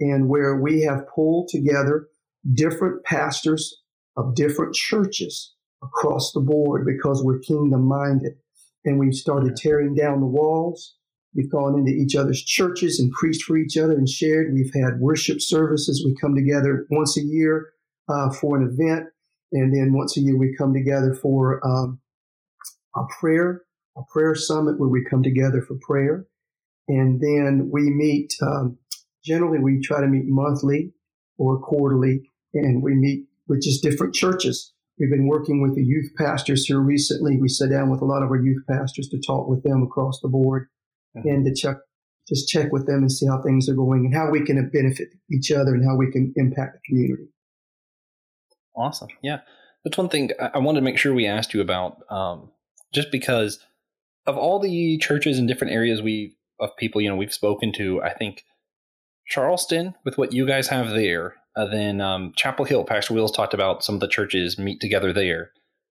and 0.00 0.28
where 0.28 0.56
we 0.56 0.80
have 0.82 1.06
pulled 1.08 1.48
together 1.48 2.08
different 2.54 3.04
pastors 3.04 3.82
of 4.16 4.34
different 4.34 4.74
churches 4.74 5.52
across 5.82 6.32
the 6.32 6.40
board 6.40 6.86
because 6.86 7.22
we're 7.22 7.38
kingdom 7.40 7.82
minded. 7.86 8.36
And 8.84 8.98
we've 8.98 9.14
started 9.14 9.56
tearing 9.56 9.94
down 9.94 10.20
the 10.20 10.26
walls. 10.26 10.96
We've 11.34 11.50
gone 11.50 11.78
into 11.78 11.90
each 11.90 12.14
other's 12.14 12.42
churches 12.42 13.00
and 13.00 13.10
preached 13.12 13.42
for 13.42 13.56
each 13.56 13.76
other 13.76 13.94
and 13.94 14.08
shared. 14.08 14.52
We've 14.52 14.72
had 14.74 15.00
worship 15.00 15.40
services. 15.40 16.04
We 16.04 16.14
come 16.20 16.34
together 16.34 16.86
once 16.90 17.16
a 17.16 17.22
year 17.22 17.70
uh, 18.08 18.30
for 18.30 18.56
an 18.56 18.68
event. 18.68 19.06
And 19.52 19.74
then 19.74 19.92
once 19.92 20.16
a 20.16 20.20
year, 20.20 20.36
we 20.36 20.54
come 20.56 20.72
together 20.74 21.14
for 21.14 21.64
um, 21.66 22.00
a 22.96 23.02
prayer, 23.20 23.62
a 23.96 24.02
prayer 24.12 24.34
summit 24.34 24.78
where 24.78 24.88
we 24.88 25.04
come 25.08 25.22
together 25.22 25.62
for 25.62 25.76
prayer. 25.80 26.26
And 26.88 27.20
then 27.20 27.70
we 27.72 27.90
meet, 27.90 28.34
um, 28.42 28.78
generally, 29.24 29.58
we 29.58 29.80
try 29.80 30.00
to 30.00 30.06
meet 30.06 30.26
monthly 30.26 30.92
or 31.38 31.58
quarterly, 31.58 32.30
and 32.52 32.82
we 32.82 32.94
meet 32.94 33.26
with 33.48 33.62
just 33.62 33.82
different 33.82 34.14
churches. 34.14 34.73
We've 34.98 35.10
been 35.10 35.26
working 35.26 35.60
with 35.60 35.74
the 35.74 35.84
youth 35.84 36.12
pastors 36.16 36.66
here 36.66 36.78
recently. 36.78 37.36
We 37.36 37.48
sat 37.48 37.70
down 37.70 37.90
with 37.90 38.00
a 38.00 38.04
lot 38.04 38.22
of 38.22 38.30
our 38.30 38.40
youth 38.40 38.62
pastors 38.68 39.08
to 39.08 39.20
talk 39.20 39.48
with 39.48 39.62
them 39.64 39.82
across 39.82 40.20
the 40.20 40.28
board 40.28 40.68
mm-hmm. 41.16 41.28
and 41.28 41.44
to 41.44 41.54
check, 41.54 41.76
just 42.28 42.48
check 42.48 42.70
with 42.70 42.86
them 42.86 42.98
and 42.98 43.10
see 43.10 43.26
how 43.26 43.42
things 43.42 43.68
are 43.68 43.74
going 43.74 44.06
and 44.06 44.14
how 44.14 44.30
we 44.30 44.44
can 44.44 44.70
benefit 44.70 45.08
each 45.32 45.50
other 45.50 45.74
and 45.74 45.84
how 45.84 45.96
we 45.96 46.10
can 46.12 46.32
impact 46.36 46.74
the 46.74 46.80
community. 46.86 47.28
Awesome. 48.76 49.08
Yeah. 49.22 49.40
That's 49.84 49.98
one 49.98 50.08
thing 50.08 50.30
I 50.40 50.58
wanted 50.58 50.80
to 50.80 50.84
make 50.84 50.98
sure 50.98 51.12
we 51.12 51.26
asked 51.26 51.54
you 51.54 51.60
about, 51.60 51.98
um, 52.10 52.50
just 52.92 53.10
because 53.10 53.58
of 54.26 54.36
all 54.36 54.58
the 54.58 54.96
churches 54.98 55.38
in 55.38 55.46
different 55.46 55.74
areas 55.74 56.00
we 56.00 56.36
of 56.60 56.76
people 56.76 57.00
you 57.00 57.08
know 57.08 57.16
we've 57.16 57.34
spoken 57.34 57.72
to. 57.74 58.02
I 58.02 58.14
think 58.14 58.44
Charleston, 59.26 59.94
with 60.04 60.18
what 60.18 60.32
you 60.32 60.46
guys 60.46 60.68
have 60.68 60.90
there, 60.90 61.34
uh, 61.56 61.66
then 61.66 62.00
um, 62.00 62.32
Chapel 62.36 62.64
Hill. 62.64 62.84
Pastor 62.84 63.14
Wills 63.14 63.32
talked 63.32 63.54
about 63.54 63.84
some 63.84 63.94
of 63.94 64.00
the 64.00 64.08
churches 64.08 64.58
meet 64.58 64.80
together 64.80 65.12
there. 65.12 65.50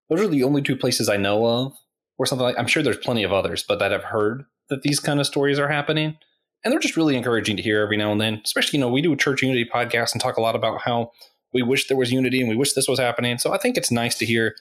Those 0.09 0.21
are 0.21 0.27
the 0.27 0.43
only 0.43 0.61
two 0.61 0.75
places 0.75 1.09
I 1.09 1.17
know 1.17 1.45
of, 1.45 1.73
or 2.17 2.25
something 2.25 2.43
like. 2.43 2.57
I'm 2.57 2.67
sure 2.67 2.83
there's 2.83 2.97
plenty 2.97 3.23
of 3.23 3.33
others, 3.33 3.63
but 3.67 3.79
that 3.79 3.93
I've 3.93 4.03
heard 4.03 4.43
that 4.69 4.83
these 4.83 4.99
kind 4.99 5.19
of 5.19 5.25
stories 5.25 5.59
are 5.59 5.69
happening, 5.69 6.17
and 6.63 6.71
they're 6.71 6.79
just 6.79 6.97
really 6.97 7.15
encouraging 7.15 7.57
to 7.57 7.63
hear 7.63 7.81
every 7.81 7.97
now 7.97 8.11
and 8.11 8.19
then. 8.19 8.41
Especially, 8.43 8.77
you 8.77 8.85
know, 8.85 8.91
we 8.91 9.01
do 9.01 9.13
a 9.13 9.17
church 9.17 9.41
unity 9.41 9.69
podcast 9.71 10.13
and 10.13 10.21
talk 10.21 10.37
a 10.37 10.41
lot 10.41 10.55
about 10.55 10.81
how 10.81 11.11
we 11.53 11.61
wish 11.61 11.87
there 11.87 11.97
was 11.97 12.11
unity 12.11 12.39
and 12.39 12.49
we 12.49 12.55
wish 12.55 12.73
this 12.73 12.87
was 12.87 12.99
happening. 12.99 13.37
So 13.37 13.53
I 13.53 13.57
think 13.57 13.77
it's 13.77 13.91
nice 13.91 14.17
to 14.17 14.25
hear 14.25 14.55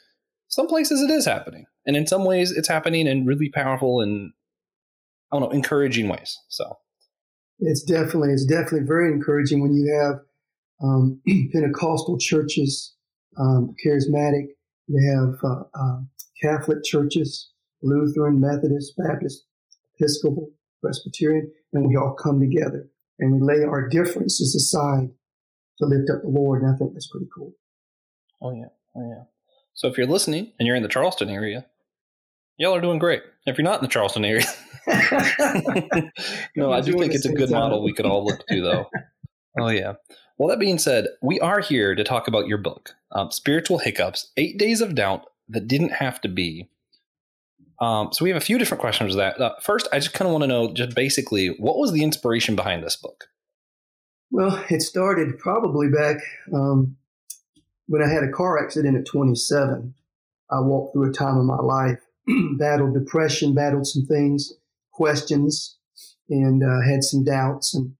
some 0.48 0.66
places 0.66 1.00
it 1.00 1.10
is 1.10 1.24
happening, 1.24 1.66
and 1.86 1.96
in 1.96 2.06
some 2.06 2.24
ways 2.24 2.52
it's 2.52 2.68
happening 2.68 3.06
in 3.06 3.26
really 3.26 3.48
powerful 3.48 4.00
and 4.00 4.32
I 5.32 5.38
don't 5.38 5.48
know 5.48 5.50
encouraging 5.50 6.08
ways. 6.08 6.38
So 6.48 6.78
it's 7.58 7.82
definitely 7.82 8.30
it's 8.32 8.44
definitely 8.44 8.86
very 8.86 9.12
encouraging 9.12 9.60
when 9.60 9.74
you 9.74 9.92
have 10.00 10.20
um, 10.82 11.20
Pentecostal 11.52 12.18
churches, 12.18 12.94
um, 13.38 13.74
charismatic. 13.84 14.48
You 14.88 15.16
have 15.16 15.38
uh, 15.44 15.62
uh, 15.74 16.00
Catholic 16.42 16.84
churches, 16.84 17.50
Lutheran, 17.82 18.40
Methodist, 18.40 18.94
Baptist, 18.96 19.44
Episcopal, 19.98 20.50
Presbyterian, 20.82 21.50
and 21.72 21.88
we 21.88 21.96
all 21.96 22.14
come 22.14 22.40
together 22.40 22.88
and 23.18 23.32
we 23.32 23.40
lay 23.40 23.64
our 23.64 23.88
differences 23.88 24.54
aside 24.54 25.10
to 25.78 25.86
lift 25.86 26.10
up 26.10 26.22
the 26.22 26.28
Lord. 26.28 26.62
And 26.62 26.74
I 26.74 26.76
think 26.76 26.92
that's 26.92 27.08
pretty 27.08 27.28
cool. 27.34 27.52
Oh 28.40 28.52
yeah, 28.52 28.68
oh 28.96 29.08
yeah. 29.08 29.24
So 29.74 29.88
if 29.88 29.96
you're 29.96 30.06
listening 30.06 30.52
and 30.58 30.66
you're 30.66 30.76
in 30.76 30.82
the 30.82 30.88
Charleston 30.88 31.30
area, 31.30 31.66
y'all 32.56 32.74
are 32.74 32.80
doing 32.80 32.98
great. 32.98 33.22
If 33.46 33.58
you're 33.58 33.64
not 33.64 33.80
in 33.80 33.84
the 33.84 33.90
Charleston 33.90 34.24
area, 34.24 34.44
no, 36.56 36.72
I 36.72 36.80
do 36.80 36.92
think 36.98 37.14
it's 37.14 37.24
a 37.24 37.32
good 37.32 37.50
model 37.50 37.82
we 37.82 37.92
could 37.92 38.06
all 38.06 38.24
look 38.24 38.46
to, 38.48 38.60
though. 38.60 38.86
oh 39.58 39.68
yeah. 39.68 39.94
Well, 40.38 40.48
that 40.48 40.58
being 40.58 40.78
said, 40.78 41.06
we 41.22 41.38
are 41.40 41.60
here 41.60 41.94
to 41.94 42.04
talk 42.04 42.26
about 42.26 42.46
your 42.46 42.58
book, 42.58 42.94
um, 43.12 43.30
Spiritual 43.30 43.78
Hiccups: 43.78 44.32
Eight 44.36 44.58
Days 44.58 44.80
of 44.80 44.94
Doubt 44.94 45.26
That 45.48 45.68
Didn't 45.68 45.92
Have 45.92 46.20
to 46.22 46.28
Be. 46.28 46.68
Um, 47.80 48.12
so 48.12 48.24
we 48.24 48.30
have 48.30 48.40
a 48.40 48.44
few 48.44 48.58
different 48.58 48.80
questions 48.80 49.08
with 49.08 49.18
that. 49.18 49.40
Uh, 49.40 49.54
first, 49.60 49.88
I 49.92 49.98
just 49.98 50.14
kind 50.14 50.28
of 50.28 50.32
want 50.32 50.42
to 50.42 50.48
know, 50.48 50.72
just 50.72 50.94
basically, 50.94 51.48
what 51.48 51.78
was 51.78 51.92
the 51.92 52.04
inspiration 52.04 52.54
behind 52.54 52.84
this 52.84 52.96
book? 52.96 53.24
Well, 54.30 54.64
it 54.70 54.82
started 54.82 55.38
probably 55.38 55.88
back 55.88 56.16
um, 56.54 56.96
when 57.86 58.02
I 58.02 58.08
had 58.08 58.22
a 58.22 58.30
car 58.30 58.64
accident 58.64 58.96
at 58.96 59.04
27. 59.06 59.94
I 60.50 60.60
walked 60.60 60.94
through 60.94 61.10
a 61.10 61.12
time 61.12 61.38
in 61.38 61.46
my 61.46 61.56
life, 61.56 61.98
battled 62.58 62.94
depression, 62.94 63.54
battled 63.54 63.86
some 63.86 64.06
things, 64.06 64.52
questions, 64.92 65.76
and 66.30 66.62
uh, 66.62 66.88
had 66.88 67.02
some 67.02 67.24
doubts. 67.24 67.74
And 67.74 67.94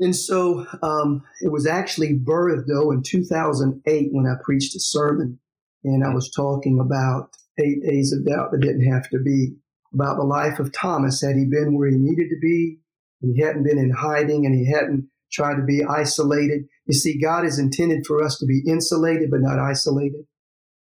and 0.00 0.14
so 0.14 0.66
um, 0.82 1.22
it 1.40 1.50
was 1.50 1.66
actually 1.66 2.14
birthed 2.14 2.66
though 2.66 2.90
in 2.92 3.02
2008 3.02 4.08
when 4.12 4.26
I 4.26 4.34
preached 4.42 4.76
a 4.76 4.80
sermon, 4.80 5.38
and 5.84 6.04
I 6.04 6.14
was 6.14 6.30
talking 6.30 6.78
about 6.78 7.30
eight 7.58 7.82
days 7.82 8.12
of 8.12 8.24
doubt 8.24 8.52
that 8.52 8.60
didn't 8.60 8.90
have 8.90 9.08
to 9.10 9.18
be 9.18 9.54
about 9.92 10.16
the 10.16 10.24
life 10.24 10.60
of 10.60 10.72
Thomas. 10.72 11.20
Had 11.20 11.36
he 11.36 11.46
been 11.46 11.76
where 11.76 11.90
he 11.90 11.96
needed 11.96 12.28
to 12.28 12.38
be, 12.40 12.78
and 13.22 13.34
he 13.34 13.42
hadn't 13.42 13.64
been 13.64 13.78
in 13.78 13.90
hiding, 13.90 14.46
and 14.46 14.54
he 14.54 14.70
hadn't 14.70 15.08
tried 15.32 15.56
to 15.56 15.62
be 15.62 15.84
isolated. 15.84 16.64
You 16.86 16.94
see, 16.94 17.20
God 17.20 17.44
is 17.44 17.58
intended 17.58 18.06
for 18.06 18.22
us 18.22 18.38
to 18.38 18.46
be 18.46 18.62
insulated 18.66 19.30
but 19.30 19.40
not 19.40 19.58
isolated, 19.58 20.26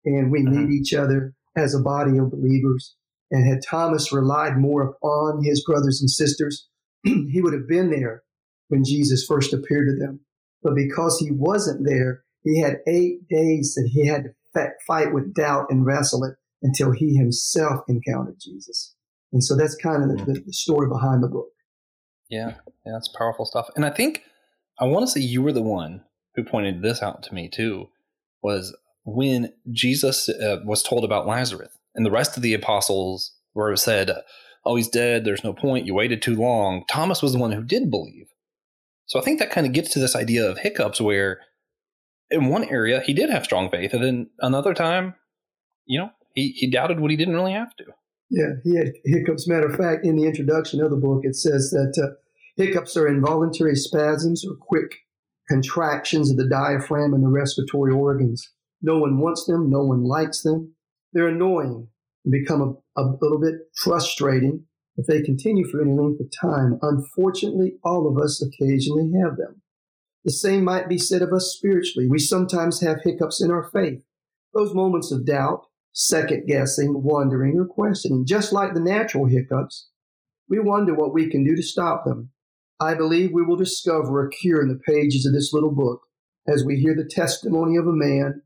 and 0.06 0.32
we 0.32 0.44
mm-hmm. 0.44 0.68
need 0.68 0.74
each 0.74 0.94
other 0.94 1.34
as 1.56 1.74
a 1.74 1.82
body 1.82 2.18
of 2.20 2.32
believers. 2.32 2.96
And 3.32 3.48
had 3.48 3.64
Thomas 3.68 4.12
relied 4.12 4.58
more 4.58 4.84
upon 4.84 5.44
his 5.44 5.64
brothers 5.64 6.00
and 6.02 6.10
sisters, 6.10 6.68
he 7.04 7.42
would 7.42 7.54
have 7.54 7.68
been 7.68 7.92
there 7.92 8.24
when 8.70 8.84
Jesus 8.84 9.26
first 9.28 9.54
appeared 9.54 9.90
to 9.90 9.96
them. 9.96 10.22
But 10.64 10.76
because 10.76 11.20
he 11.20 11.32
wasn't 11.32 11.86
there, 11.86 12.24
he 12.44 12.62
had 12.62 12.78
eight 12.88 13.28
days 13.30 13.76
that 13.76 13.90
he 13.92 14.08
had 14.08 14.24
to 14.56 14.70
fight 14.88 15.14
with 15.14 15.34
doubt 15.34 15.68
and 15.70 15.86
wrestle 15.86 16.24
it 16.24 16.36
until 16.62 16.92
he 16.92 17.16
himself 17.16 17.82
encountered 17.88 18.38
Jesus. 18.40 18.96
And 19.32 19.44
so 19.44 19.56
that's 19.56 19.76
kind 19.76 20.04
of 20.04 20.26
the, 20.26 20.42
the 20.46 20.54
story 20.54 20.88
behind 20.88 21.24
the 21.24 21.28
book. 21.28 21.50
Yeah, 22.30 22.56
yeah, 22.86 22.94
that's 22.94 23.10
powerful 23.10 23.46
stuff. 23.46 23.70
And 23.76 23.86
I 23.86 23.90
think 23.90 24.24
I 24.80 24.86
want 24.86 25.06
to 25.06 25.12
say 25.12 25.20
you 25.20 25.42
were 25.42 25.52
the 25.52 25.62
one 25.62 26.04
who 26.36 26.44
pointed 26.44 26.82
this 26.82 27.02
out 27.02 27.24
to 27.24 27.34
me 27.34 27.50
too. 27.50 27.90
Was 28.42 28.76
when 29.04 29.52
Jesus 29.72 30.30
uh, 30.30 30.60
was 30.64 30.84
told 30.84 31.04
about 31.04 31.28
Lazarus 31.28 31.78
and 31.96 32.06
the 32.06 32.12
rest 32.12 32.38
of 32.38 32.44
the 32.44 32.54
apostles 32.54 33.34
were 33.54 33.76
said, 33.76 34.12
"Oh, 34.66 34.76
he's 34.76 34.88
dead. 34.88 35.26
There's 35.26 35.44
no 35.44 35.54
point. 35.54 35.86
You 35.86 35.96
waited 35.96 36.22
too 36.22 36.36
long." 36.36 36.86
Thomas 36.90 37.22
was 37.22 37.34
the 37.34 37.40
one 37.40 37.52
who 37.52 37.64
did 37.64 37.92
believe. 37.92 38.28
So 39.10 39.20
I 39.20 39.24
think 39.24 39.40
that 39.40 39.50
kind 39.50 39.66
of 39.66 39.74
gets 39.74 39.90
to 39.94 40.00
this 40.00 40.16
idea 40.16 40.48
of 40.48 40.60
hiccups, 40.60 41.02
where 41.02 41.40
in 42.30 42.48
one 42.48 42.64
area 42.66 43.02
he 43.02 43.14
did 43.14 43.32
have 43.32 43.44
strong 43.44 43.70
faith, 43.72 43.92
and 43.92 44.04
then 44.04 44.30
another 44.40 44.76
time, 44.76 45.16
you 45.86 46.00
know, 46.00 46.12
he 46.36 46.50
he 46.50 46.70
doubted 46.70 47.00
what 47.00 47.10
he 47.10 47.18
didn't 47.18 47.34
really 47.34 47.54
have 47.54 47.76
to. 47.78 47.86
Yeah, 48.30 48.52
he 48.64 48.78
had 48.78 48.94
hiccups. 49.06 49.48
Matter 49.48 49.68
of 49.68 49.76
fact, 49.76 50.06
in 50.06 50.16
the 50.16 50.26
introduction 50.26 50.80
of 50.80 50.92
the 50.92 50.98
book, 50.98 51.22
it 51.24 51.36
says 51.36 51.72
that 51.72 52.00
uh, 52.00 52.14
hiccups 52.56 52.96
are 52.96 53.08
involuntary 53.08 53.76
spasms 53.76 54.46
or 54.46 54.56
quick 54.56 55.00
contractions 55.50 56.30
of 56.30 56.38
the 56.38 56.48
diaphragm 56.48 57.16
and 57.16 57.24
the 57.24 57.30
respiratory 57.30 57.92
organs. 57.92 58.48
No 58.84 59.00
one 59.00 59.18
wants 59.18 59.46
them. 59.48 59.72
No 59.72 59.84
one 59.84 60.04
likes 60.04 60.44
them. 60.44 60.76
They're 61.14 61.30
annoying 61.30 61.88
and 62.24 62.32
become 62.32 62.62
a, 62.62 63.02
a 63.02 63.04
little 63.20 63.40
bit 63.40 63.56
frustrating 63.76 64.66
if 65.00 65.06
they 65.06 65.22
continue 65.22 65.66
for 65.66 65.82
any 65.82 65.94
length 65.94 66.20
of 66.20 66.28
time. 66.42 66.78
Unfortunately, 66.82 67.76
all 67.86 68.06
of 68.06 68.22
us 68.22 68.44
occasionally 68.44 69.10
have 69.24 69.38
them. 69.38 69.62
The 70.26 70.32
same 70.32 70.66
might 70.66 70.90
be 70.90 70.98
said 70.98 71.22
of 71.22 71.32
us 71.32 71.56
spiritually. 71.58 72.10
We 72.10 72.20
sometimes 72.20 72.82
have 72.82 73.04
hiccups 73.04 73.42
in 73.42 73.50
our 73.50 73.70
faith, 73.72 74.04
those 74.54 74.74
moments 74.74 75.10
of 75.10 75.26
doubt, 75.26 75.62
second 75.94 76.48
guessing, 76.48 77.02
wondering, 77.02 77.58
or 77.58 77.66
questioning. 77.66 78.26
Just 78.26 78.52
like 78.52 78.74
the 78.74 78.82
natural 78.82 79.26
hiccups, 79.26 79.88
we 80.50 80.60
wonder 80.60 80.94
what 80.94 81.14
we 81.14 81.30
can 81.30 81.46
do 81.46 81.56
to 81.56 81.64
stop 81.64 82.04
them. 82.04 82.32
I 82.82 82.94
believe 82.94 83.32
we 83.32 83.44
will 83.44 83.56
discover 83.56 84.26
a 84.26 84.30
cure 84.30 84.62
in 84.62 84.68
the 84.68 84.82
pages 84.86 85.26
of 85.26 85.34
this 85.34 85.54
little 85.54 85.74
book 85.74 86.02
as 86.46 86.66
we 86.66 86.76
hear 86.76 86.94
the 86.94 87.10
testimony 87.10 87.78
of 87.78 87.88
a 87.88 87.94
man 87.94 88.42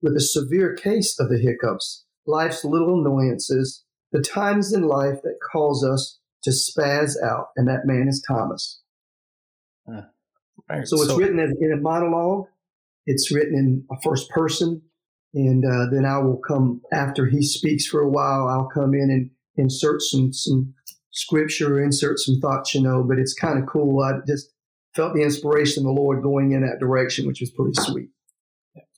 with 0.00 0.14
a 0.14 0.20
severe 0.20 0.74
case 0.74 1.18
of 1.18 1.28
the 1.28 1.38
hiccups, 1.38 2.04
life's 2.24 2.64
little 2.64 3.00
annoyances, 3.00 3.84
the 4.12 4.22
times 4.22 4.72
in 4.72 4.82
life 4.82 5.22
that 5.22 5.38
cause 5.52 5.84
us 5.84 6.18
to 6.42 6.50
spaz 6.50 7.14
out, 7.22 7.48
and 7.56 7.68
that 7.68 7.86
man 7.86 8.06
is 8.08 8.24
Thomas. 8.26 8.80
Uh, 9.90 10.02
right. 10.68 10.86
So 10.86 10.96
it's 10.96 11.08
so, 11.08 11.16
written 11.16 11.38
as, 11.38 11.50
in 11.60 11.72
a 11.72 11.80
monologue. 11.80 12.46
It's 13.06 13.32
written 13.32 13.54
in 13.54 13.84
a 13.90 14.00
first 14.02 14.30
person, 14.30 14.82
and 15.34 15.64
uh, 15.64 15.86
then 15.90 16.04
I 16.04 16.18
will 16.18 16.40
come 16.46 16.82
after 16.92 17.26
he 17.26 17.42
speaks 17.42 17.86
for 17.86 18.00
a 18.00 18.08
while. 18.08 18.48
I'll 18.48 18.68
come 18.68 18.94
in 18.94 19.10
and 19.10 19.30
insert 19.56 20.02
some 20.02 20.32
some 20.32 20.74
scripture, 21.10 21.82
insert 21.82 22.18
some 22.18 22.38
thoughts, 22.40 22.74
you 22.74 22.82
know. 22.82 23.02
But 23.02 23.18
it's 23.18 23.34
kind 23.34 23.58
of 23.58 23.66
cool. 23.66 24.02
I 24.02 24.18
just 24.26 24.52
felt 24.94 25.14
the 25.14 25.22
inspiration 25.22 25.82
of 25.82 25.94
the 25.94 26.00
Lord 26.00 26.22
going 26.22 26.52
in 26.52 26.62
that 26.62 26.80
direction, 26.80 27.26
which 27.26 27.40
was 27.40 27.50
pretty 27.50 27.74
sweet. 27.74 28.10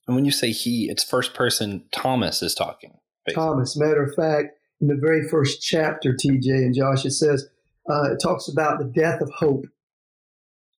And 0.07 0.17
when 0.17 0.25
you 0.25 0.33
say 0.33 0.51
he, 0.51 0.89
it's 0.91 1.05
first 1.05 1.35
person 1.35 1.85
Thomas 1.93 2.43
is 2.43 2.55
talking. 2.55 2.99
Basically. 3.25 3.45
Thomas. 3.45 3.77
Matter 3.77 4.03
of 4.03 4.15
fact, 4.15 4.59
in 4.81 4.89
the 4.89 4.97
very 4.97 5.29
first 5.29 5.63
chapter, 5.63 6.13
TJ 6.13 6.47
and 6.47 6.75
Josh, 6.75 7.05
it 7.05 7.13
says, 7.13 7.49
uh, 7.89 8.13
it 8.13 8.19
talks 8.23 8.49
about 8.49 8.79
the 8.79 8.85
death 8.85 9.21
of 9.21 9.31
hope. 9.31 9.67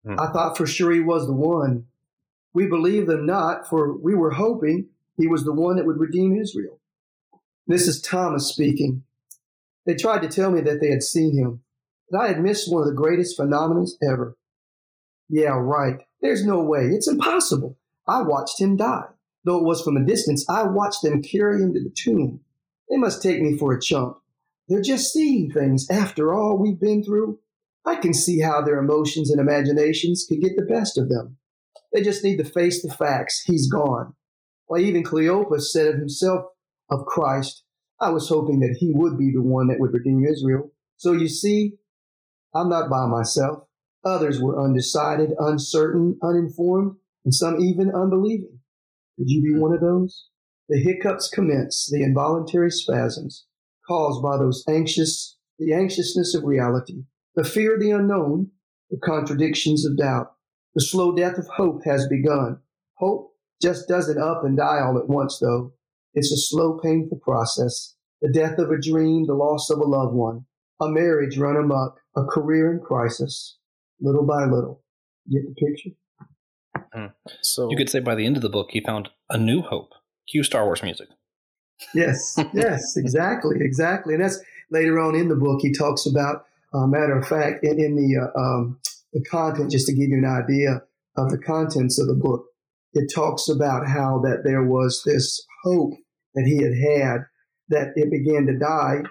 Hmm. 0.05 0.19
I 0.19 0.31
thought 0.31 0.57
for 0.57 0.65
sure 0.65 0.91
he 0.91 0.99
was 0.99 1.27
the 1.27 1.33
one. 1.33 1.85
We 2.53 2.67
believe 2.67 3.07
them 3.07 3.25
not, 3.25 3.69
for 3.69 3.97
we 3.97 4.15
were 4.15 4.31
hoping 4.31 4.89
he 5.17 5.27
was 5.27 5.43
the 5.43 5.53
one 5.53 5.75
that 5.75 5.85
would 5.85 5.99
redeem 5.99 6.37
Israel. 6.37 6.79
This 7.67 7.87
is 7.87 8.01
Thomas 8.01 8.47
speaking. 8.47 9.03
They 9.85 9.95
tried 9.95 10.21
to 10.23 10.27
tell 10.27 10.51
me 10.51 10.61
that 10.61 10.81
they 10.81 10.89
had 10.89 11.03
seen 11.03 11.37
him, 11.37 11.61
that 12.09 12.19
I 12.19 12.27
had 12.27 12.41
missed 12.41 12.71
one 12.71 12.81
of 12.81 12.87
the 12.87 12.93
greatest 12.95 13.37
phenomena 13.37 13.85
ever. 14.03 14.35
Yeah, 15.29 15.57
right. 15.57 16.01
There's 16.21 16.45
no 16.45 16.61
way. 16.61 16.87
It's 16.87 17.07
impossible. 17.07 17.77
I 18.07 18.21
watched 18.21 18.59
him 18.59 18.75
die. 18.75 19.07
Though 19.43 19.57
it 19.57 19.63
was 19.63 19.81
from 19.81 19.97
a 19.97 20.05
distance, 20.05 20.45
I 20.49 20.63
watched 20.63 21.01
them 21.01 21.23
carry 21.23 21.61
him 21.61 21.73
to 21.73 21.81
the 21.81 21.89
tomb. 21.89 22.41
They 22.89 22.97
must 22.97 23.21
take 23.21 23.41
me 23.41 23.57
for 23.57 23.73
a 23.73 23.81
chump. 23.81 24.17
They're 24.67 24.81
just 24.81 25.11
seeing 25.11 25.51
things 25.51 25.89
after 25.89 26.33
all 26.33 26.57
we've 26.57 26.79
been 26.79 27.03
through. 27.03 27.39
I 27.85 27.95
can 27.95 28.13
see 28.13 28.39
how 28.39 28.61
their 28.61 28.79
emotions 28.79 29.31
and 29.31 29.39
imaginations 29.39 30.25
could 30.27 30.41
get 30.41 30.55
the 30.55 30.65
best 30.65 30.97
of 30.97 31.09
them. 31.09 31.37
They 31.91 32.01
just 32.01 32.23
need 32.23 32.37
to 32.37 32.43
face 32.43 32.81
the 32.81 32.93
facts. 32.93 33.43
He's 33.45 33.69
gone. 33.69 34.13
Why, 34.67 34.79
even 34.79 35.03
Cleopas 35.03 35.63
said 35.63 35.87
of 35.87 35.95
himself, 35.95 36.45
of 36.89 37.05
Christ, 37.05 37.63
I 37.99 38.09
was 38.09 38.29
hoping 38.29 38.59
that 38.61 38.77
he 38.79 38.91
would 38.93 39.17
be 39.17 39.31
the 39.31 39.41
one 39.41 39.67
that 39.67 39.79
would 39.79 39.93
redeem 39.93 40.25
Israel. 40.25 40.71
So 40.97 41.11
you 41.11 41.27
see, 41.27 41.73
I'm 42.53 42.69
not 42.69 42.89
by 42.89 43.05
myself. 43.07 43.65
Others 44.03 44.41
were 44.41 44.63
undecided, 44.63 45.31
uncertain, 45.37 46.17
uninformed, 46.23 46.95
and 47.25 47.33
some 47.33 47.59
even 47.59 47.91
unbelieving. 47.93 48.59
Could 49.17 49.29
you 49.29 49.41
be 49.43 49.59
one 49.59 49.73
of 49.73 49.81
those? 49.81 50.27
The 50.71 50.79
hiccups 50.79 51.27
commence, 51.27 51.89
the 51.91 52.01
involuntary 52.01 52.71
spasms 52.71 53.45
caused 53.85 54.23
by 54.23 54.37
those 54.37 54.63
anxious, 54.69 55.35
the 55.59 55.73
anxiousness 55.73 56.33
of 56.33 56.45
reality, 56.45 57.03
the 57.35 57.43
fear 57.43 57.73
of 57.73 57.81
the 57.81 57.91
unknown, 57.91 58.51
the 58.89 58.97
contradictions 58.97 59.85
of 59.85 59.97
doubt. 59.97 60.31
The 60.73 60.79
slow 60.79 61.13
death 61.13 61.37
of 61.37 61.45
hope 61.57 61.81
has 61.83 62.07
begun. 62.07 62.61
Hope 62.99 63.33
just 63.61 63.89
doesn't 63.89 64.17
up 64.17 64.45
and 64.45 64.55
die 64.55 64.79
all 64.79 64.97
at 64.97 65.09
once, 65.09 65.39
though. 65.39 65.73
It's 66.13 66.31
a 66.31 66.37
slow, 66.37 66.79
painful 66.81 67.19
process. 67.21 67.97
The 68.21 68.31
death 68.31 68.57
of 68.57 68.71
a 68.71 68.79
dream, 68.79 69.25
the 69.27 69.33
loss 69.33 69.69
of 69.69 69.79
a 69.79 69.83
loved 69.83 70.15
one, 70.15 70.45
a 70.79 70.87
marriage 70.87 71.37
run 71.37 71.57
amok, 71.57 71.99
a 72.15 72.23
career 72.23 72.71
in 72.71 72.79
crisis, 72.79 73.57
little 73.99 74.25
by 74.25 74.45
little. 74.45 74.85
Get 75.29 75.41
the 75.43 75.53
picture? 75.53 75.89
Mm. 76.95 77.11
So 77.41 77.69
you 77.69 77.75
could 77.75 77.89
say 77.89 77.99
by 77.99 78.15
the 78.15 78.25
end 78.25 78.37
of 78.37 78.41
the 78.41 78.49
book, 78.49 78.69
he 78.71 78.79
found 78.79 79.09
a 79.29 79.37
new 79.37 79.63
hope. 79.63 79.91
Cue 80.31 80.43
Star 80.43 80.65
Wars 80.65 80.81
music. 80.81 81.09
Yes, 81.93 82.37
yes, 82.53 82.95
exactly, 82.97 83.57
exactly. 83.59 84.13
And 84.13 84.23
that's 84.23 84.39
later 84.69 84.99
on 84.99 85.15
in 85.15 85.27
the 85.27 85.35
book. 85.35 85.59
He 85.61 85.73
talks 85.73 86.05
about, 86.05 86.45
uh, 86.73 86.87
matter 86.87 87.17
of 87.17 87.27
fact, 87.27 87.63
in, 87.63 87.79
in 87.79 87.95
the 87.95 88.31
uh, 88.35 88.39
um, 88.39 88.79
the 89.13 89.21
content, 89.23 89.71
just 89.71 89.87
to 89.87 89.93
give 89.93 90.09
you 90.09 90.17
an 90.17 90.25
idea 90.25 90.81
of 91.17 91.29
the 91.29 91.37
contents 91.37 91.99
of 91.99 92.07
the 92.07 92.15
book, 92.15 92.45
it 92.93 93.11
talks 93.13 93.49
about 93.49 93.87
how 93.87 94.19
that 94.19 94.43
there 94.43 94.63
was 94.63 95.03
this 95.05 95.45
hope 95.63 95.93
that 96.35 96.45
he 96.45 96.57
had 96.57 96.73
had 96.73 97.25
that 97.69 97.93
it 97.95 98.09
began 98.09 98.45
to 98.45 98.57
die. 98.57 99.01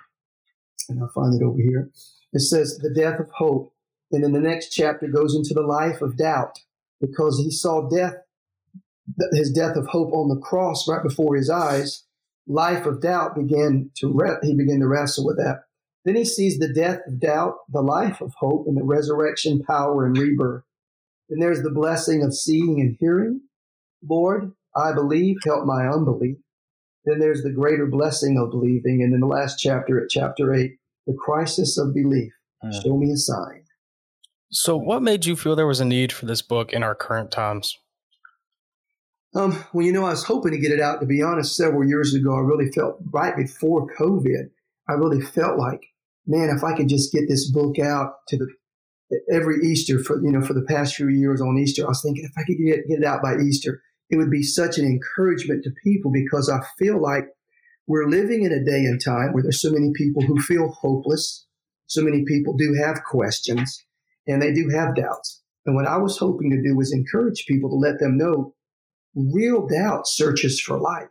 And 0.89 1.03
I'll 1.03 1.11
find 1.15 1.41
it 1.41 1.45
over 1.45 1.59
here. 1.59 1.91
It 2.33 2.41
says 2.41 2.79
the 2.79 2.93
death 2.95 3.21
of 3.21 3.31
hope. 3.37 3.73
And 4.12 4.25
then 4.25 4.33
the 4.33 4.41
next 4.41 4.71
chapter 4.71 5.07
goes 5.07 5.35
into 5.35 5.55
the 5.55 5.62
life 5.62 6.03
of 6.03 6.17
doubt 6.17 6.59
because 7.00 7.39
he 7.39 7.50
saw 7.50 7.89
death, 7.89 8.15
his 9.33 9.50
death 9.50 9.76
of 9.76 9.87
hope 9.87 10.12
on 10.12 10.29
the 10.29 10.40
cross 10.40 10.88
right 10.88 11.02
before 11.02 11.37
his 11.37 11.50
eyes. 11.50 12.05
Life 12.47 12.87
of 12.87 13.00
doubt 13.00 13.37
began 13.37 13.90
to, 13.99 14.12
re- 14.12 14.38
he 14.43 14.55
began 14.57 14.81
to 14.81 14.88
wrestle 14.88 15.26
with 15.26 15.37
that. 15.37 15.64
Then 16.05 16.17
he 16.17 16.25
sees 16.25 16.59
the 16.59 16.73
death 16.73 17.00
of 17.07 17.21
doubt, 17.21 17.57
the 17.69 17.83
life 17.83 18.21
of 18.21 18.33
hope, 18.38 18.67
and 18.67 18.76
the 18.76 18.85
resurrection, 18.85 19.62
power, 19.62 20.07
and 20.07 20.17
rebirth. 20.17 20.64
Then 21.29 21.38
there's 21.38 21.62
the 21.62 21.71
blessing 21.71 22.23
of 22.23 22.35
seeing 22.35 22.81
and 22.81 22.97
hearing. 22.99 23.43
Lord, 24.09 24.52
I 24.75 24.93
believe, 24.93 25.37
help 25.45 25.67
my 25.67 25.87
unbelief. 25.87 26.38
Then 27.05 27.19
there's 27.19 27.43
the 27.43 27.52
greater 27.52 27.87
blessing 27.87 28.38
of 28.38 28.50
believing. 28.50 29.02
And 29.02 29.14
in 29.14 29.21
the 29.21 29.26
last 29.26 29.59
chapter, 29.59 30.02
at 30.02 30.11
chapter 30.11 30.52
8, 30.55 30.73
the 31.07 31.14
crisis 31.14 31.79
of 31.79 31.95
belief. 31.95 32.33
Mm. 32.64 32.83
Show 32.83 32.97
me 32.97 33.11
a 33.12 33.17
sign. 33.17 33.64
So, 34.50 34.76
what 34.76 35.02
made 35.02 35.26
you 35.26 35.37
feel 35.37 35.55
there 35.55 35.67
was 35.67 35.81
a 35.81 35.85
need 35.85 36.12
for 36.12 36.27
this 36.27 36.42
book 36.42 36.73
in 36.73 36.83
our 36.83 36.94
current 36.94 37.31
times? 37.31 37.79
Um, 39.35 39.64
well, 39.73 39.87
you 39.87 39.93
know, 39.93 40.05
I 40.05 40.11
was 40.11 40.25
hoping 40.25 40.53
to 40.53 40.59
get 40.59 40.73
it 40.73 40.81
out, 40.81 41.01
to 41.01 41.07
be 41.07 41.23
honest, 41.23 41.57
several 41.57 41.88
years 41.88 42.14
ago. 42.14 42.35
I 42.35 42.40
really 42.40 42.71
felt 42.73 42.99
right 43.12 43.37
before 43.37 43.87
COVID, 43.97 44.51
I 44.88 44.93
really 44.95 45.21
felt 45.21 45.57
like, 45.57 45.87
man, 46.27 46.53
if 46.55 46.64
I 46.64 46.77
could 46.77 46.88
just 46.88 47.12
get 47.12 47.29
this 47.29 47.51
book 47.51 47.79
out 47.79 48.14
to 48.29 48.37
the 48.37 48.49
every 49.33 49.64
Easter 49.64 50.03
for 50.03 50.23
you 50.23 50.31
know 50.31 50.40
for 50.40 50.55
the 50.55 50.62
past 50.69 50.95
few 50.95 51.09
years 51.09 51.40
on 51.40 51.59
Easter, 51.59 51.85
I 51.85 51.88
was 51.88 52.03
thinking 52.03 52.25
if 52.25 52.37
I 52.37 52.45
could 52.45 52.59
get, 52.59 52.88
get 52.88 53.01
it 53.01 53.05
out 53.05 53.23
by 53.23 53.37
Easter, 53.37 53.83
it 54.09 54.16
would 54.16 54.31
be 54.31 54.43
such 54.43 54.79
an 54.79 54.85
encouragement 54.87 55.64
to 55.64 55.71
people 55.85 56.11
because 56.12 56.49
I 56.49 56.61
feel 56.79 57.01
like 57.01 57.27
we're 57.87 58.09
living 58.09 58.45
in 58.45 58.53
a 58.53 58.64
day 58.64 58.85
and 58.85 59.03
time 59.03 59.33
where 59.33 59.43
there's 59.43 59.61
so 59.61 59.71
many 59.71 59.93
people 59.95 60.23
who 60.23 60.40
feel 60.40 60.69
hopeless. 60.69 61.47
So 61.87 62.03
many 62.03 62.25
people 62.25 62.55
do 62.57 62.75
have 62.81 63.03
questions 63.03 63.85
and 64.27 64.40
they 64.40 64.53
do 64.53 64.69
have 64.69 64.95
doubts. 64.95 65.43
And 65.66 65.75
what 65.75 65.87
I 65.87 65.97
was 65.97 66.19
hoping 66.19 66.51
to 66.51 66.62
do 66.62 66.77
was 66.77 66.93
encourage 66.93 67.47
people 67.47 67.69
to 67.71 67.77
let 67.77 67.99
them 67.99 68.16
know 68.16 68.55
real 69.14 69.66
doubt 69.66 70.07
searches 70.07 70.61
for 70.61 70.79
light. 70.79 71.09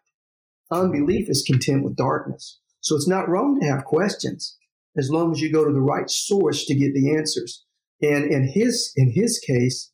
Unbelief 0.71 1.29
is 1.29 1.43
content 1.45 1.83
with 1.83 1.95
darkness. 1.95 2.59
So 2.81 2.95
it's 2.95 3.07
not 3.07 3.27
wrong 3.27 3.59
to 3.59 3.67
have 3.67 3.85
questions 3.85 4.57
as 4.97 5.09
long 5.09 5.31
as 5.31 5.41
you 5.41 5.51
go 5.51 5.65
to 5.65 5.73
the 5.73 5.81
right 5.81 6.09
source 6.09 6.65
to 6.65 6.75
get 6.75 6.93
the 6.93 7.15
answers. 7.15 7.63
And 8.01 8.31
in 8.31 8.47
his 8.47 8.93
in 8.95 9.11
his 9.11 9.39
case, 9.39 9.91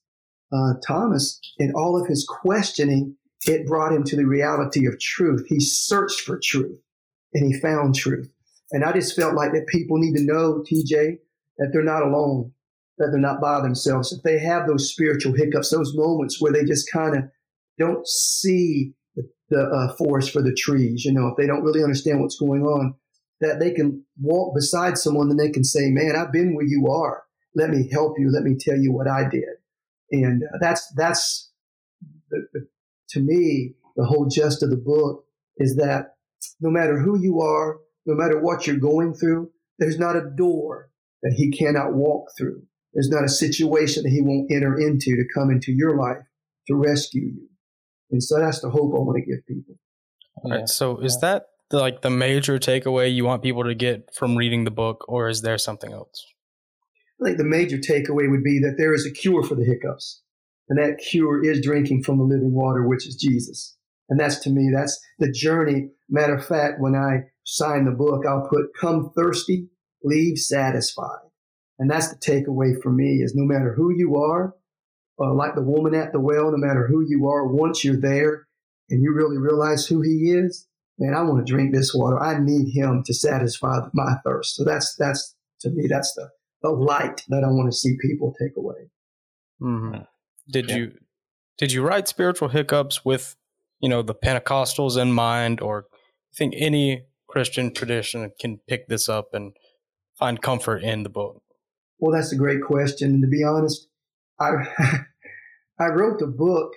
uh, 0.52 0.74
Thomas, 0.86 1.40
in 1.58 1.74
all 1.76 2.00
of 2.00 2.08
his 2.08 2.26
questioning, 2.28 3.16
it 3.48 3.68
brought 3.68 3.94
him 3.94 4.04
to 4.04 4.16
the 4.16 4.26
reality 4.26 4.86
of 4.86 5.00
truth. 5.00 5.46
He 5.48 5.60
searched 5.60 6.22
for 6.22 6.40
truth 6.44 6.80
and 7.34 7.46
he 7.46 7.60
found 7.60 7.96
truth. 7.96 8.32
And 8.72 8.84
I 8.84 8.92
just 8.94 9.16
felt 9.16 9.36
like 9.36 9.52
that 9.54 9.68
people 9.68 9.98
need 9.98 10.16
to 10.18 10.24
know, 10.24 10.64
TJ, 10.70 11.20
that 11.58 11.70
they're 11.72 11.84
not 11.84 12.04
alone, 12.04 12.52
that 12.98 13.10
they're 13.12 13.20
not 13.20 13.42
by 13.42 13.62
themselves. 13.62 14.12
If 14.12 14.24
they 14.24 14.40
have 14.40 14.68
those 14.68 14.92
spiritual 14.92 15.34
hiccups, 15.34 15.70
those 15.70 15.96
moments 15.96 16.42
where 16.42 16.52
they 16.52 16.64
just 16.64 16.92
kind 16.92 17.16
of 17.16 17.24
don't 17.78 18.08
see 18.08 18.94
the, 19.16 19.24
the 19.50 19.62
uh, 19.62 19.96
forest 19.96 20.32
for 20.32 20.42
the 20.42 20.54
trees, 20.54 21.06
you 21.06 21.14
know, 21.14 21.28
if 21.28 21.38
they 21.38 21.48
don't 21.48 21.64
really 21.64 21.84
understand 21.84 22.22
what's 22.22 22.38
going 22.38 22.64
on, 22.64 22.96
that 23.42 23.60
they 23.60 23.72
can 23.72 24.04
walk 24.20 24.56
beside 24.56 24.98
someone 24.98 25.30
and 25.30 25.40
they 25.40 25.50
can 25.50 25.64
say, 25.64 25.90
Man, 25.90 26.16
I've 26.16 26.32
been 26.32 26.56
where 26.56 26.66
you 26.66 26.88
are. 26.90 27.24
Let 27.56 27.70
me 27.70 27.90
help 27.92 28.16
you. 28.18 28.32
Let 28.32 28.44
me 28.44 28.56
tell 28.60 28.78
you 28.78 28.92
what 28.92 29.08
I 29.08 29.30
did. 29.30 29.44
And 30.12 30.44
uh, 30.44 30.58
that's, 30.60 30.92
that's 30.96 31.52
the, 32.30 32.48
the, 32.54 32.68
to 33.10 33.20
me, 33.20 33.76
the 33.96 34.06
whole 34.06 34.28
gist 34.28 34.64
of 34.64 34.70
the 34.70 34.78
book 34.78 35.26
is 35.58 35.76
that 35.78 36.16
no 36.60 36.70
matter 36.70 37.00
who 37.00 37.20
you 37.20 37.42
are, 37.42 37.78
no 38.06 38.16
matter 38.16 38.40
what 38.40 38.68
you're 38.68 38.78
going 38.78 39.14
through, 39.14 39.52
there's 39.80 40.00
not 40.00 40.16
a 40.16 40.30
door 40.36 40.90
that 41.24 41.34
he 41.34 41.52
cannot 41.52 41.94
walk 41.94 42.28
through. 42.38 42.62
There's 42.94 43.10
not 43.10 43.26
a 43.26 43.30
situation 43.30 44.04
that 44.04 44.10
he 44.10 44.22
won't 44.22 44.52
enter 44.52 44.78
into 44.78 45.16
to 45.16 45.26
come 45.34 45.50
into 45.50 45.72
your 45.72 45.98
life 45.98 46.24
to 46.68 46.76
rescue 46.76 47.24
you. 47.24 47.50
And 48.12 48.22
so 48.22 48.40
that's 48.40 48.62
the 48.62 48.70
hope 48.70 48.94
I 48.94 49.00
want 49.00 49.18
to 49.24 49.32
give 49.32 49.46
people. 49.48 49.76
All 50.44 50.52
right. 50.52 50.70
So 50.70 51.00
is 51.00 51.18
that 51.22 51.46
the, 51.70 51.80
like 51.80 52.02
the 52.02 52.10
major 52.10 52.60
takeaway 52.60 53.14
you 53.14 53.26
want 53.26 53.42
people 53.42 53.64
to 53.64 53.76
get 53.76 54.14
from 54.16 54.36
reading 54.36 54.64
the 54.64 54.72
book, 54.72 55.06
or 55.08 55.28
is 55.28 55.42
there 55.42 55.58
something 55.58 55.92
else? 55.92 56.26
I 57.22 57.26
think 57.26 57.38
the 57.38 57.46
major 57.46 57.78
takeaway 57.78 58.30
would 58.30 58.44
be 58.44 58.60
that 58.60 58.76
there 58.78 58.94
is 58.94 59.06
a 59.06 59.12
cure 59.12 59.44
for 59.44 59.56
the 59.56 59.64
hiccups. 59.64 60.22
And 60.68 60.80
that 60.80 60.98
cure 60.98 61.44
is 61.44 61.62
drinking 61.62 62.04
from 62.04 62.18
the 62.18 62.24
living 62.24 62.54
water, 62.54 62.88
which 62.88 63.08
is 63.08 63.16
Jesus. 63.16 63.78
And 64.10 64.20
that's 64.20 64.40
to 64.40 64.50
me, 64.50 64.72
that's 64.74 65.00
the 65.20 65.32
journey. 65.32 65.90
Matter 66.10 66.36
of 66.36 66.46
fact, 66.46 66.80
when 66.80 66.96
I 66.96 67.30
sign 67.44 67.86
the 67.86 67.92
book, 67.92 68.26
I'll 68.26 68.48
put 68.50 68.66
come 68.80 69.12
thirsty, 69.16 69.68
leave 70.04 70.38
satisfied. 70.38 71.30
And 71.80 71.90
that's 71.90 72.10
the 72.10 72.18
takeaway 72.18 72.82
for 72.82 72.92
me 72.92 73.22
is 73.22 73.34
no 73.36 73.46
matter 73.46 73.74
who 73.74 73.94
you 73.96 74.16
are, 74.16 74.56
uh, 75.20 75.34
like 75.34 75.56
the 75.56 75.62
woman 75.62 75.96
at 75.96 76.12
the 76.12 76.20
well, 76.20 76.52
no 76.52 76.58
matter 76.58 76.88
who 76.88 77.06
you 77.08 77.28
are, 77.28 77.48
once 77.48 77.84
you're 77.84 78.00
there 78.00 78.48
and 78.90 79.02
you 79.02 79.14
really 79.14 79.38
realize 79.38 79.86
who 79.88 80.02
he 80.02 80.32
is, 80.32 80.68
man, 81.00 81.14
I 81.14 81.22
want 81.24 81.46
to 81.46 81.52
drink 81.52 81.74
this 81.74 81.94
water. 81.94 82.20
I 82.22 82.40
need 82.40 82.74
him 82.74 83.04
to 83.06 83.14
satisfy 83.14 83.80
my 83.94 84.16
thirst. 84.26 84.56
So 84.56 84.64
that's, 84.64 84.96
that's 84.98 85.36
to 85.62 85.70
me, 85.70 85.88
that's 85.90 86.14
the, 86.16 86.30
the 86.62 86.70
light 86.70 87.22
that 87.30 87.44
I 87.44 87.48
want 87.48 87.72
to 87.72 87.78
see 87.78 87.96
people 88.02 88.34
take 88.40 88.58
away. 88.58 88.90
Mm-hmm. 89.62 90.02
Did 90.50 90.70
yeah. 90.70 90.76
you 90.76 90.92
did 91.58 91.72
you 91.72 91.82
write 91.82 92.08
spiritual 92.08 92.50
hiccups 92.50 93.06
with 93.06 93.36
you 93.80 93.90
know 93.90 94.02
the 94.02 94.16
Pentecostals 94.16 95.02
in 95.02 95.12
mind, 95.12 95.62
or 95.62 95.86
I 95.92 96.36
think 96.36 96.54
any 96.58 97.06
Christian 97.28 97.74
tradition 97.74 98.32
can 98.40 98.60
pick 98.68 98.88
this 98.88 99.08
up 99.08 99.30
and 99.34 99.54
find 100.18 100.42
comfort 100.42 100.84
in 100.84 101.04
the 101.04 101.10
book? 101.10 101.42
Well, 102.00 102.14
that's 102.14 102.34
a 102.34 102.38
great 102.38 102.62
question. 102.62 103.12
And 103.12 103.22
to 103.22 103.28
be 103.28 103.44
honest, 103.44 103.88
I 104.40 104.52
I 105.80 105.88
wrote 105.88 106.20
the 106.20 106.28
book 106.28 106.74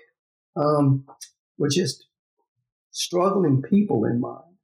um, 0.57 1.05
with 1.57 1.73
just 1.73 2.07
struggling 2.91 3.63
people 3.63 4.05
in 4.05 4.21
mind, 4.21 4.57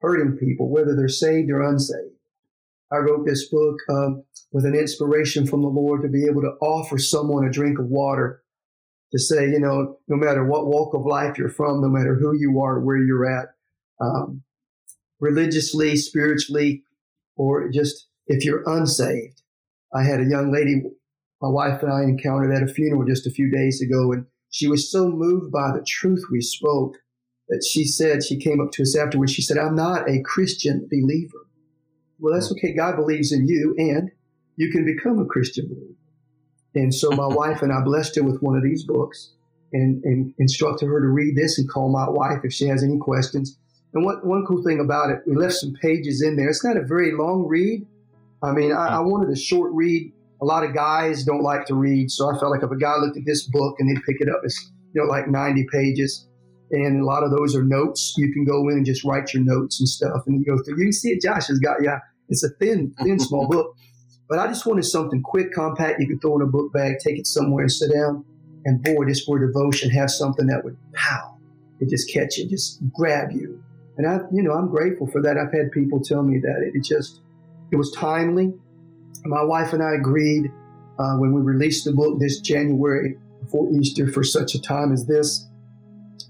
hurting 0.00 0.36
people, 0.36 0.68
whether 0.68 0.96
they're 0.96 1.08
saved 1.08 1.50
or 1.50 1.62
unsaved. 1.62 2.14
I 2.92 2.96
wrote 2.96 3.24
this 3.24 3.48
book 3.48 3.76
uh, 3.88 4.08
with 4.52 4.64
an 4.64 4.74
inspiration 4.74 5.46
from 5.46 5.62
the 5.62 5.68
Lord 5.68 6.02
to 6.02 6.08
be 6.08 6.26
able 6.26 6.42
to 6.42 6.56
offer 6.60 6.98
someone 6.98 7.46
a 7.46 7.50
drink 7.50 7.78
of 7.78 7.86
water, 7.86 8.42
to 9.12 9.18
say, 9.18 9.48
you 9.48 9.60
know, 9.60 9.98
no 10.08 10.16
matter 10.16 10.44
what 10.44 10.66
walk 10.66 10.94
of 10.94 11.06
life 11.06 11.38
you're 11.38 11.48
from, 11.48 11.80
no 11.80 11.88
matter 11.88 12.16
who 12.16 12.36
you 12.36 12.60
are, 12.60 12.80
where 12.80 12.98
you're 12.98 13.30
at, 13.30 13.50
um, 14.00 14.42
religiously, 15.20 15.96
spiritually, 15.96 16.82
or 17.36 17.68
just 17.70 18.08
if 18.26 18.44
you're 18.44 18.64
unsaved. 18.66 19.42
I 19.94 20.02
had 20.02 20.20
a 20.20 20.28
young 20.28 20.52
lady, 20.52 20.82
my 21.40 21.48
wife 21.48 21.82
and 21.82 21.92
I 21.92 22.02
encountered 22.02 22.52
at 22.52 22.62
a 22.62 22.72
funeral 22.72 23.04
just 23.04 23.26
a 23.26 23.30
few 23.30 23.50
days 23.50 23.80
ago, 23.80 24.12
and 24.12 24.26
she 24.50 24.68
was 24.68 24.90
so 24.90 25.08
moved 25.08 25.52
by 25.52 25.72
the 25.72 25.84
truth 25.86 26.24
we 26.30 26.40
spoke 26.40 26.96
that 27.48 27.64
she 27.64 27.84
said, 27.84 28.22
she 28.22 28.36
came 28.36 28.60
up 28.60 28.70
to 28.72 28.82
us 28.82 28.96
afterwards, 28.96 29.32
she 29.32 29.42
said, 29.42 29.58
I'm 29.58 29.74
not 29.74 30.08
a 30.08 30.22
Christian 30.22 30.88
believer. 30.90 31.46
Well, 32.18 32.34
that's 32.34 32.52
okay. 32.52 32.74
God 32.74 32.96
believes 32.96 33.32
in 33.32 33.48
you, 33.48 33.74
and 33.78 34.10
you 34.56 34.70
can 34.70 34.84
become 34.84 35.18
a 35.18 35.24
Christian 35.24 35.66
believer. 35.66 35.94
And 36.74 36.94
so 36.94 37.10
my 37.10 37.26
wife 37.34 37.62
and 37.62 37.72
I 37.72 37.80
blessed 37.82 38.16
her 38.16 38.22
with 38.22 38.42
one 38.42 38.56
of 38.56 38.62
these 38.62 38.84
books 38.84 39.32
and, 39.72 40.02
and 40.04 40.34
instructed 40.38 40.86
her 40.86 41.00
to 41.00 41.08
read 41.08 41.36
this 41.36 41.58
and 41.58 41.68
call 41.68 41.90
my 41.90 42.08
wife 42.08 42.44
if 42.44 42.52
she 42.52 42.66
has 42.66 42.84
any 42.84 42.98
questions. 42.98 43.58
And 43.94 44.04
what, 44.04 44.24
one 44.24 44.44
cool 44.46 44.62
thing 44.62 44.80
about 44.80 45.10
it, 45.10 45.22
we 45.26 45.34
left 45.34 45.54
some 45.54 45.72
pages 45.80 46.22
in 46.22 46.36
there. 46.36 46.48
It's 46.48 46.64
not 46.64 46.76
a 46.76 46.84
very 46.84 47.12
long 47.12 47.46
read. 47.48 47.86
I 48.42 48.52
mean, 48.52 48.72
I, 48.72 48.96
I 48.96 49.00
wanted 49.00 49.30
a 49.30 49.36
short 49.36 49.72
read. 49.72 50.12
A 50.42 50.44
lot 50.44 50.64
of 50.64 50.74
guys 50.74 51.24
don't 51.24 51.42
like 51.42 51.66
to 51.66 51.74
read, 51.74 52.10
so 52.10 52.30
I 52.30 52.38
felt 52.38 52.50
like 52.50 52.62
if 52.62 52.70
a 52.70 52.76
guy 52.76 52.96
looked 52.96 53.16
at 53.16 53.24
this 53.26 53.46
book 53.46 53.76
and 53.78 53.88
they'd 53.88 54.02
pick 54.04 54.20
it 54.20 54.28
up, 54.28 54.40
it's 54.42 54.70
you 54.94 55.02
know 55.02 55.08
like 55.08 55.28
90 55.28 55.66
pages, 55.70 56.26
and 56.70 57.02
a 57.02 57.04
lot 57.04 57.22
of 57.22 57.30
those 57.30 57.54
are 57.54 57.62
notes. 57.62 58.14
You 58.16 58.32
can 58.32 58.44
go 58.44 58.68
in 58.68 58.76
and 58.76 58.86
just 58.86 59.04
write 59.04 59.34
your 59.34 59.42
notes 59.42 59.80
and 59.80 59.88
stuff, 59.88 60.22
and 60.26 60.40
you 60.40 60.44
go 60.44 60.62
through. 60.62 60.78
You 60.78 60.84
can 60.84 60.92
see 60.92 61.10
it. 61.10 61.22
Josh 61.22 61.48
has 61.48 61.58
got 61.58 61.82
yeah. 61.82 61.98
It's 62.28 62.44
a 62.44 62.50
thin, 62.60 62.94
thin, 63.02 63.18
small 63.18 63.48
book, 63.48 63.74
but 64.28 64.38
I 64.38 64.46
just 64.46 64.64
wanted 64.64 64.84
something 64.84 65.20
quick, 65.20 65.52
compact. 65.52 65.98
You 65.98 66.06
could 66.06 66.20
throw 66.22 66.36
in 66.36 66.42
a 66.42 66.46
book 66.46 66.72
bag, 66.72 66.98
take 67.04 67.18
it 67.18 67.26
somewhere, 67.26 67.62
and 67.62 67.72
sit 67.72 67.92
down. 67.92 68.24
And 68.64 68.82
boy, 68.82 69.06
just 69.06 69.26
for 69.26 69.38
devotion, 69.38 69.90
have 69.90 70.10
something 70.10 70.46
that 70.46 70.64
would 70.64 70.76
pow, 70.92 71.38
it 71.80 71.88
just 71.88 72.12
catch 72.12 72.36
you, 72.36 72.48
just 72.48 72.80
grab 72.92 73.32
you. 73.32 73.62
And 73.96 74.06
I, 74.06 74.20
you 74.32 74.42
know, 74.42 74.52
I'm 74.52 74.68
grateful 74.68 75.06
for 75.06 75.20
that. 75.22 75.36
I've 75.36 75.52
had 75.52 75.72
people 75.72 76.00
tell 76.00 76.22
me 76.22 76.38
that 76.38 76.70
it 76.74 76.84
just, 76.84 77.20
it 77.72 77.76
was 77.76 77.90
timely. 77.92 78.54
My 79.24 79.42
wife 79.44 79.72
and 79.72 79.82
I 79.82 79.94
agreed 79.94 80.50
uh, 80.98 81.16
when 81.16 81.32
we 81.32 81.40
released 81.40 81.84
the 81.84 81.92
book 81.92 82.18
this 82.18 82.40
January 82.40 83.16
before 83.42 83.68
Easter 83.72 84.10
for 84.10 84.22
such 84.22 84.54
a 84.54 84.60
time 84.60 84.92
as 84.92 85.06
this. 85.06 85.46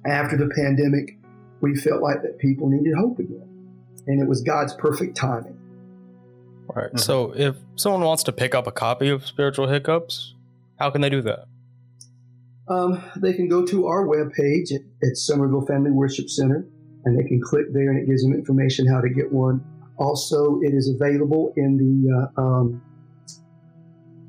After 0.07 0.37
the 0.37 0.49
pandemic, 0.55 1.19
we 1.61 1.77
felt 1.77 2.03
like 2.03 2.23
that 2.23 2.39
people 2.39 2.69
needed 2.69 2.95
hope 2.97 3.19
again, 3.19 3.49
and 4.07 4.23
it 4.23 4.29
was 4.29 4.43
God's 4.43 4.73
perfect 4.75 5.17
timing. 5.17 5.59
Right. 6.75 6.87
Mm-hmm. 6.87 6.99
So, 6.99 7.33
if 7.37 7.57
someone 7.77 8.03
wants 8.03 8.23
to 8.25 8.33
pick 8.33 8.55
up 8.55 8.67
a 8.67 8.73
copy 8.73 9.09
of 9.09 9.27
Spiritual 9.27 9.69
Hiccups, 9.69 10.35
how 10.79 10.91
can 10.91 11.01
they 11.01 11.11
do 11.11 11.21
that? 11.23 11.47
Um, 12.69 13.03
they 13.17 13.33
can 13.33 13.49
go 13.49 13.67
to 13.67 13.87
our 13.89 14.07
webpage 14.07 14.73
at, 14.73 14.83
at 15.03 15.17
Somerville 15.17 15.67
Family 15.67 15.91
Worship 15.91 16.31
Center, 16.31 16.65
and 17.05 17.19
they 17.19 17.29
can 17.29 17.41
click 17.43 17.67
there, 17.73 17.91
and 17.91 17.99
it 17.99 18.07
gives 18.07 18.23
them 18.23 18.33
information 18.33 18.87
how 18.87 19.01
to 19.01 19.11
get 19.11 19.33
one. 19.33 19.65
Also, 20.01 20.59
it 20.63 20.73
is 20.73 20.89
available 20.89 21.53
in 21.57 21.77
the 21.77 22.31
uh, 22.39 22.41
um, 22.41 22.83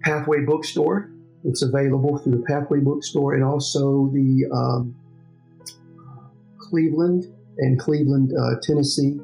Pathway 0.03 0.41
Bookstore. 0.45 1.09
It's 1.45 1.63
available 1.63 2.17
through 2.17 2.33
the 2.33 2.43
Pathway 2.43 2.79
Bookstore 2.79 3.35
and 3.35 3.43
also 3.43 4.09
the 4.13 4.49
um, 4.53 4.93
Cleveland 6.57 7.25
and 7.59 7.79
Cleveland, 7.79 8.33
uh, 8.37 8.59
Tennessee, 8.61 9.19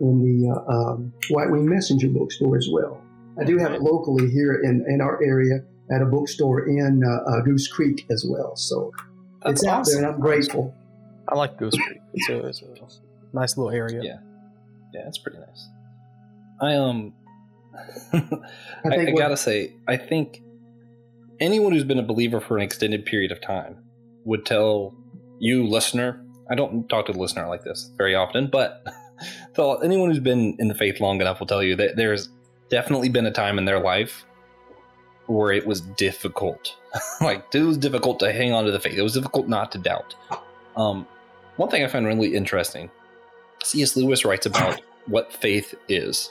in 0.00 0.22
the 0.22 0.54
uh, 0.54 0.70
um, 0.70 1.12
White 1.30 1.50
Wing 1.50 1.66
Messenger 1.66 2.08
Bookstore 2.08 2.58
as 2.58 2.68
well. 2.70 3.02
I 3.40 3.44
do 3.44 3.56
have 3.56 3.72
it 3.72 3.80
locally 3.80 4.30
here 4.30 4.60
in, 4.62 4.84
in 4.88 5.00
our 5.00 5.22
area 5.24 5.60
at 5.90 6.02
a 6.02 6.06
bookstore 6.06 6.68
in 6.68 7.02
uh, 7.02 7.30
uh 7.30 7.40
Goose 7.40 7.66
Creek 7.66 8.04
as 8.10 8.26
well. 8.28 8.54
So 8.56 8.92
That's 9.42 9.62
it's 9.62 9.64
awesome. 9.64 9.70
out 9.70 9.86
there, 9.86 9.96
and 9.98 10.06
I'm 10.14 10.20
grateful. 10.20 10.74
I 11.28 11.34
like 11.34 11.56
Goose 11.56 11.74
Creek. 11.78 12.00
It's 12.12 12.28
a, 12.28 12.46
it's 12.46 12.62
a 12.62 13.36
nice 13.36 13.56
little 13.56 13.72
area. 13.72 14.02
Yeah, 14.02 14.18
yeah, 14.92 15.08
it's 15.08 15.18
pretty 15.18 15.38
nice. 15.38 15.68
I 16.60 16.74
um, 16.74 17.12
I, 18.12 18.20
I, 18.84 18.96
I 19.06 19.10
gotta 19.12 19.36
say, 19.36 19.74
I 19.86 19.96
think 19.96 20.42
anyone 21.40 21.72
who's 21.72 21.84
been 21.84 21.98
a 21.98 22.02
believer 22.02 22.40
for 22.40 22.56
an 22.56 22.62
extended 22.62 23.04
period 23.06 23.32
of 23.32 23.40
time 23.40 23.78
would 24.24 24.44
tell 24.44 24.94
you, 25.38 25.66
listener. 25.66 26.24
I 26.50 26.54
don't 26.54 26.88
talk 26.88 27.06
to 27.06 27.12
the 27.12 27.18
listener 27.18 27.46
like 27.46 27.62
this 27.62 27.92
very 27.96 28.14
often, 28.14 28.48
but 28.48 28.82
anyone 29.84 30.10
who's 30.10 30.20
been 30.20 30.56
in 30.58 30.68
the 30.68 30.74
faith 30.74 31.00
long 31.00 31.20
enough 31.20 31.40
will 31.40 31.46
tell 31.46 31.62
you 31.62 31.76
that 31.76 31.96
there's 31.96 32.30
definitely 32.70 33.08
been 33.08 33.26
a 33.26 33.30
time 33.30 33.58
in 33.58 33.64
their 33.64 33.80
life 33.80 34.24
where 35.26 35.52
it 35.52 35.66
was 35.66 35.82
difficult. 35.82 36.74
like 37.20 37.44
it 37.54 37.62
was 37.62 37.76
difficult 37.76 38.18
to 38.20 38.32
hang 38.32 38.52
on 38.52 38.64
to 38.64 38.70
the 38.70 38.80
faith. 38.80 38.96
It 38.96 39.02
was 39.02 39.12
difficult 39.12 39.48
not 39.48 39.72
to 39.72 39.78
doubt. 39.78 40.14
Um, 40.76 41.06
one 41.56 41.68
thing 41.68 41.84
I 41.84 41.88
find 41.88 42.06
really 42.06 42.34
interesting, 42.34 42.90
C.S. 43.62 43.96
Lewis 43.96 44.24
writes 44.24 44.46
about 44.46 44.80
what 45.06 45.32
faith 45.32 45.74
is. 45.88 46.30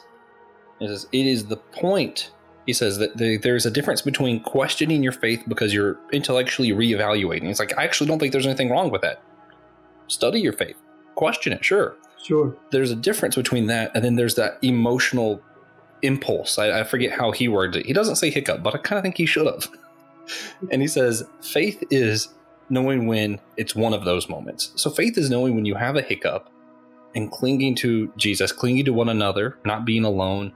It 0.80 0.90
is, 0.90 1.08
it 1.12 1.26
is 1.26 1.46
the 1.46 1.58
point, 1.58 2.32
he 2.66 2.74
says, 2.74 2.98
that 2.98 3.18
the, 3.18 3.38
there's 3.38 3.66
a 3.66 3.72
difference 3.72 4.02
between 4.02 4.42
questioning 4.42 5.04
your 5.04 5.12
faith 5.12 5.44
because 5.48 5.74
you're 5.74 5.98
intellectually 6.12 6.70
reevaluating. 6.70 7.50
It's 7.50 7.60
like, 7.60 7.78
I 7.78 7.84
actually 7.84 8.08
don't 8.08 8.20
think 8.20 8.32
there's 8.32 8.46
anything 8.46 8.70
wrong 8.70 8.92
with 8.92 9.02
that. 9.02 9.22
Study 10.08 10.40
your 10.40 10.54
faith, 10.54 10.78
question 11.16 11.54
it, 11.54 11.66
sure. 11.66 11.96
Sure. 12.24 12.56
There's 12.72 12.92
a 12.92 12.96
difference 12.96 13.36
between 13.36 13.68
that 13.68 13.92
and 13.96 14.04
then 14.04 14.16
there's 14.16 14.36
that 14.36 14.58
emotional 14.62 15.42
impulse. 16.02 16.58
I, 16.58 16.82
I 16.82 16.84
forget 16.84 17.12
how 17.12 17.32
he 17.32 17.48
words 17.48 17.76
it. 17.78 17.86
He 17.86 17.94
doesn't 17.94 18.18
say 18.18 18.30
hiccup, 18.30 18.64
but 18.64 18.76
I 18.76 18.80
kind 18.80 18.98
of 18.98 19.04
think 19.04 19.18
he 19.18 19.26
should 19.26 19.46
have. 19.46 19.68
and 20.72 20.82
he 20.82 20.88
says, 20.88 21.24
faith 21.42 21.84
is 21.90 22.30
knowing 22.70 23.08
when 23.08 23.40
it's 23.56 23.76
one 23.76 23.94
of 23.94 24.06
those 24.06 24.30
moments. 24.30 24.72
So 24.76 24.90
faith 24.90 25.18
is 25.18 25.30
knowing 25.30 25.56
when 25.56 25.66
you 25.66 25.76
have 25.76 25.96
a 25.96 26.02
hiccup 26.02 26.50
and 27.16 27.32
clinging 27.32 27.76
to 27.76 28.12
Jesus, 28.18 28.52
clinging 28.52 28.86
to 28.86 28.94
one 28.94 29.10
another, 29.10 29.58
not 29.66 29.86
being 29.86 30.04
alone. 30.04 30.54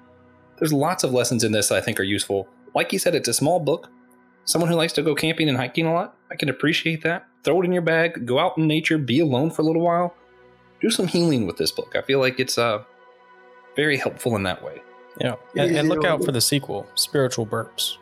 There's 0.57 0.73
lots 0.73 1.03
of 1.03 1.11
lessons 1.11 1.43
in 1.43 1.51
this 1.51 1.69
that 1.69 1.77
I 1.77 1.81
think 1.81 1.99
are 1.99 2.03
useful. 2.03 2.47
Like 2.73 2.93
you 2.93 2.99
said, 2.99 3.15
it's 3.15 3.27
a 3.27 3.33
small 3.33 3.59
book. 3.59 3.89
Someone 4.45 4.69
who 4.69 4.75
likes 4.75 4.93
to 4.93 5.03
go 5.03 5.15
camping 5.15 5.49
and 5.49 5.57
hiking 5.57 5.85
a 5.85 5.93
lot, 5.93 6.15
I 6.31 6.35
can 6.35 6.49
appreciate 6.49 7.03
that. 7.03 7.27
Throw 7.43 7.61
it 7.61 7.65
in 7.65 7.71
your 7.71 7.81
bag, 7.81 8.25
go 8.25 8.39
out 8.39 8.57
in 8.57 8.67
nature, 8.67 8.97
be 8.97 9.19
alone 9.19 9.51
for 9.51 9.61
a 9.61 9.65
little 9.65 9.81
while. 9.81 10.15
Do 10.81 10.89
some 10.89 11.07
healing 11.07 11.45
with 11.45 11.57
this 11.57 11.71
book. 11.71 11.95
I 11.95 12.01
feel 12.01 12.19
like 12.19 12.39
it's 12.39 12.57
uh, 12.57 12.83
very 13.75 13.97
helpful 13.97 14.35
in 14.35 14.43
that 14.43 14.63
way. 14.63 14.81
Yeah, 15.19 15.35
and, 15.55 15.75
and 15.75 15.89
look 15.89 16.05
out 16.05 16.23
for 16.23 16.31
the 16.31 16.41
sequel, 16.41 16.87
Spiritual 16.95 17.45
Burps. 17.45 17.97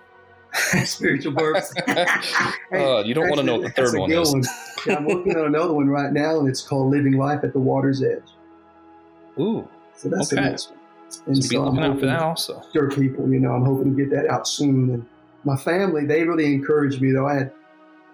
spiritual 0.85 1.33
burps. 1.33 1.71
uh, 2.73 3.03
you 3.03 3.13
don't 3.13 3.29
want 3.29 3.39
to 3.39 3.43
know 3.43 3.57
what 3.57 3.63
the 3.63 3.69
third 3.69 3.97
one 3.97 4.11
is. 4.11 4.31
One. 4.31 4.43
Yeah, 4.85 4.95
I'm 4.95 5.05
working 5.05 5.37
on 5.37 5.45
another 5.45 5.73
one 5.73 5.89
right 5.89 6.11
now, 6.11 6.39
and 6.39 6.47
it's 6.47 6.61
called 6.61 6.89
Living 6.89 7.13
Life 7.13 7.43
at 7.43 7.53
the 7.53 7.59
Water's 7.59 8.01
Edge. 8.01 8.23
Ooh. 9.39 9.67
So 9.95 10.09
that's 10.09 10.33
okay. 10.33 10.41
the 10.41 10.49
next 10.49 10.71
one. 10.71 10.78
And 11.25 11.35
so, 11.37 11.41
so 11.41 11.49
be 11.49 11.57
looking 11.57 11.83
out 11.83 11.99
for 11.99 12.05
that 12.05 12.21
also. 12.21 12.63
Sure, 12.73 12.89
people, 12.89 13.31
you 13.31 13.39
know, 13.39 13.51
I'm 13.51 13.65
hoping 13.65 13.95
to 13.95 14.03
get 14.03 14.11
that 14.15 14.29
out 14.29 14.47
soon. 14.47 14.89
And 14.91 15.05
my 15.43 15.55
family, 15.55 16.05
they 16.05 16.23
really 16.23 16.53
encouraged 16.53 17.01
me, 17.01 17.11
though. 17.11 17.27
I 17.27 17.35
had, 17.35 17.51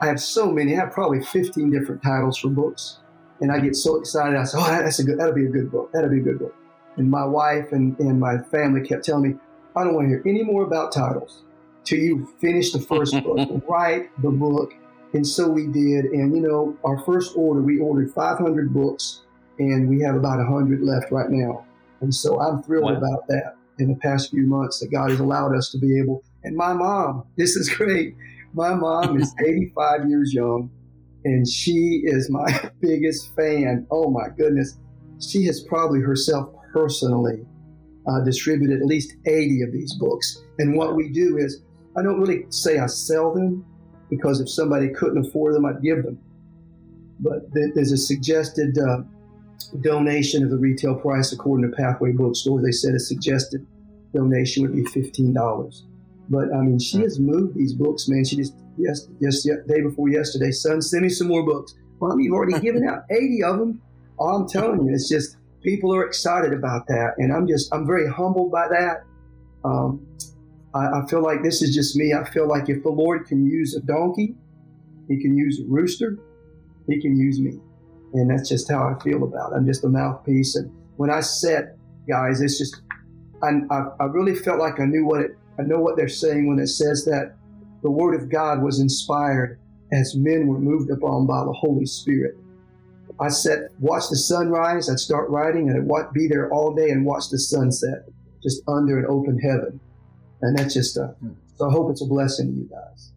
I 0.01 0.07
have 0.07 0.19
so 0.19 0.51
many. 0.51 0.75
I 0.75 0.81
have 0.81 0.91
probably 0.91 1.23
15 1.23 1.71
different 1.71 2.03
titles 2.03 2.37
for 2.37 2.49
books, 2.49 2.97
and 3.41 3.51
I 3.51 3.59
get 3.59 3.75
so 3.75 3.97
excited. 3.97 4.37
I 4.37 4.43
say, 4.43 4.57
"Oh, 4.59 4.65
that's 4.65 4.99
a 4.99 5.03
good. 5.03 5.19
That'll 5.19 5.33
be 5.33 5.45
a 5.45 5.49
good 5.49 5.71
book. 5.71 5.91
That'll 5.93 6.09
be 6.09 6.19
a 6.19 6.23
good 6.23 6.39
book." 6.39 6.55
And 6.97 7.09
my 7.09 7.25
wife 7.25 7.71
and, 7.71 7.97
and 7.99 8.19
my 8.19 8.37
family 8.37 8.81
kept 8.81 9.05
telling 9.05 9.23
me, 9.23 9.35
"I 9.75 9.83
don't 9.83 9.93
want 9.93 10.05
to 10.05 10.09
hear 10.09 10.23
any 10.25 10.43
more 10.43 10.63
about 10.63 10.91
titles 10.91 11.43
till 11.83 11.99
you 11.99 12.27
finish 12.39 12.71
the 12.71 12.79
first 12.79 13.13
book, 13.23 13.63
write 13.67 14.09
the 14.21 14.31
book." 14.31 14.73
And 15.13 15.25
so 15.25 15.47
we 15.47 15.67
did. 15.67 16.05
And 16.05 16.35
you 16.35 16.41
know, 16.41 16.77
our 16.83 16.99
first 16.99 17.37
order, 17.37 17.61
we 17.61 17.79
ordered 17.79 18.11
500 18.11 18.73
books 18.73 19.21
and 19.59 19.87
we 19.89 20.01
have 20.01 20.15
about 20.15 20.37
100 20.39 20.81
left 20.81 21.11
right 21.11 21.29
now. 21.29 21.65
And 22.05 22.13
so 22.13 22.39
I'm 22.39 22.61
thrilled 22.61 22.83
wow. 22.83 22.97
about 22.97 23.27
that 23.29 23.55
in 23.79 23.89
the 23.89 23.95
past 23.95 24.29
few 24.29 24.45
months 24.45 24.79
that 24.79 24.91
God 24.91 25.09
has 25.09 25.19
allowed 25.19 25.55
us 25.55 25.71
to 25.71 25.79
be 25.79 25.99
able. 25.99 26.23
And 26.43 26.55
my 26.55 26.71
mom, 26.71 27.23
this 27.35 27.55
is 27.55 27.67
great. 27.67 28.15
My 28.53 28.75
mom 28.75 29.19
is 29.19 29.33
85 29.43 30.07
years 30.07 30.31
young, 30.31 30.69
and 31.23 31.47
she 31.47 32.03
is 32.05 32.29
my 32.29 32.69
biggest 32.79 33.35
fan. 33.35 33.87
Oh 33.89 34.11
my 34.11 34.27
goodness. 34.37 34.77
She 35.19 35.45
has 35.45 35.61
probably 35.61 35.99
herself 35.99 36.53
personally 36.71 37.43
uh, 38.07 38.23
distributed 38.23 38.81
at 38.81 38.85
least 38.85 39.15
80 39.25 39.63
of 39.63 39.71
these 39.71 39.95
books. 39.95 40.43
And 40.59 40.77
what 40.77 40.95
we 40.95 41.09
do 41.09 41.37
is, 41.37 41.63
I 41.97 42.03
don't 42.03 42.19
really 42.19 42.45
say 42.49 42.77
I 42.77 42.85
sell 42.85 43.33
them 43.33 43.65
because 44.11 44.41
if 44.41 44.47
somebody 44.47 44.89
couldn't 44.89 45.25
afford 45.25 45.55
them, 45.55 45.65
I'd 45.65 45.81
give 45.81 46.03
them. 46.03 46.19
But 47.19 47.51
there's 47.51 47.91
a 47.91 47.97
suggested 47.97 48.77
uh, 48.77 48.99
donation 49.81 50.43
of 50.43 50.49
the 50.49 50.57
retail 50.57 50.95
price 50.95 51.31
according 51.31 51.69
to 51.69 51.75
Pathway 51.75 52.11
Bookstore. 52.11 52.61
They 52.61 52.71
said 52.71 52.93
a 52.93 52.99
suggested 52.99 53.65
donation 54.13 54.63
would 54.63 54.75
be 54.75 54.85
fifteen 54.85 55.33
dollars. 55.33 55.85
But 56.29 56.53
I 56.53 56.61
mean, 56.61 56.79
she 56.79 56.99
has 57.01 57.19
moved 57.19 57.55
these 57.55 57.73
books, 57.73 58.07
man. 58.07 58.25
She 58.25 58.35
just 58.35 58.55
yes, 58.77 59.07
yes, 59.19 59.43
day 59.67 59.81
before 59.81 60.09
yesterday, 60.09 60.51
son, 60.51 60.81
send 60.81 61.03
me 61.03 61.09
some 61.09 61.27
more 61.27 61.43
books. 61.43 61.75
Mom, 62.01 62.19
you've 62.19 62.33
already 62.33 62.59
given 62.61 62.87
out 62.87 63.03
eighty 63.09 63.43
of 63.43 63.59
them. 63.59 63.81
Oh, 64.17 64.27
I'm 64.29 64.47
telling 64.47 64.85
you, 64.85 64.93
it's 64.93 65.09
just 65.09 65.37
people 65.61 65.93
are 65.93 66.05
excited 66.05 66.53
about 66.53 66.87
that, 66.87 67.15
and 67.17 67.33
I'm 67.33 67.47
just 67.47 67.73
I'm 67.73 67.85
very 67.85 68.09
humbled 68.09 68.51
by 68.51 68.67
that. 68.69 69.03
Um, 69.63 70.05
I, 70.73 71.01
I 71.01 71.07
feel 71.07 71.21
like 71.21 71.43
this 71.43 71.61
is 71.61 71.73
just 71.73 71.95
me. 71.95 72.13
I 72.13 72.23
feel 72.29 72.47
like 72.47 72.69
if 72.69 72.83
the 72.83 72.89
Lord 72.89 73.27
can 73.27 73.45
use 73.45 73.75
a 73.75 73.81
donkey, 73.81 74.35
He 75.07 75.21
can 75.21 75.37
use 75.37 75.59
a 75.59 75.63
rooster, 75.67 76.17
He 76.87 77.01
can 77.01 77.17
use 77.17 77.39
me. 77.39 77.59
And 78.13 78.29
that's 78.29 78.47
just 78.47 78.69
how 78.69 78.83
I 78.83 79.01
feel 79.03 79.23
about 79.23 79.51
it. 79.51 79.55
I'm 79.55 79.65
just 79.65 79.83
a 79.83 79.89
mouthpiece. 79.89 80.55
And 80.55 80.71
when 80.97 81.09
I 81.09 81.19
sat, 81.19 81.75
guys, 82.07 82.41
it's 82.41 82.57
just 82.57 82.81
I, 83.43 83.61
I, 83.69 83.87
I 83.99 84.05
really 84.05 84.35
felt 84.35 84.59
like 84.59 84.79
I 84.79 84.85
knew 84.85 85.05
what 85.05 85.21
it. 85.21 85.37
I 85.59 85.63
know 85.63 85.79
what 85.79 85.95
they're 85.95 86.09
saying 86.09 86.47
when 86.47 86.59
it 86.59 86.67
says 86.67 87.05
that 87.05 87.35
the 87.81 87.91
Word 87.91 88.15
of 88.15 88.29
God 88.29 88.61
was 88.61 88.79
inspired 88.79 89.59
as 89.91 90.15
men 90.15 90.47
were 90.47 90.59
moved 90.59 90.89
upon 90.89 91.27
by 91.27 91.43
the 91.45 91.53
Holy 91.53 91.85
Spirit. 91.85 92.35
I 93.19 93.29
sat, 93.29 93.69
watch 93.79 94.09
the 94.09 94.17
sunrise. 94.17 94.89
I'd 94.89 94.99
start 94.99 95.29
writing, 95.29 95.69
and 95.69 95.91
I'd 95.91 96.13
be 96.13 96.27
there 96.27 96.51
all 96.51 96.73
day 96.73 96.89
and 96.89 97.05
watch 97.05 97.29
the 97.29 97.39
sunset, 97.39 98.03
just 98.43 98.61
under 98.67 98.99
an 98.99 99.05
open 99.07 99.39
heaven. 99.39 99.79
And 100.41 100.57
that's 100.57 100.73
just 100.73 100.97
a. 100.97 101.15
So 101.55 101.69
I 101.69 101.71
hope 101.71 101.91
it's 101.91 102.01
a 102.01 102.05
blessing 102.05 102.47
to 102.47 102.53
you 102.53 102.69
guys. 102.69 103.13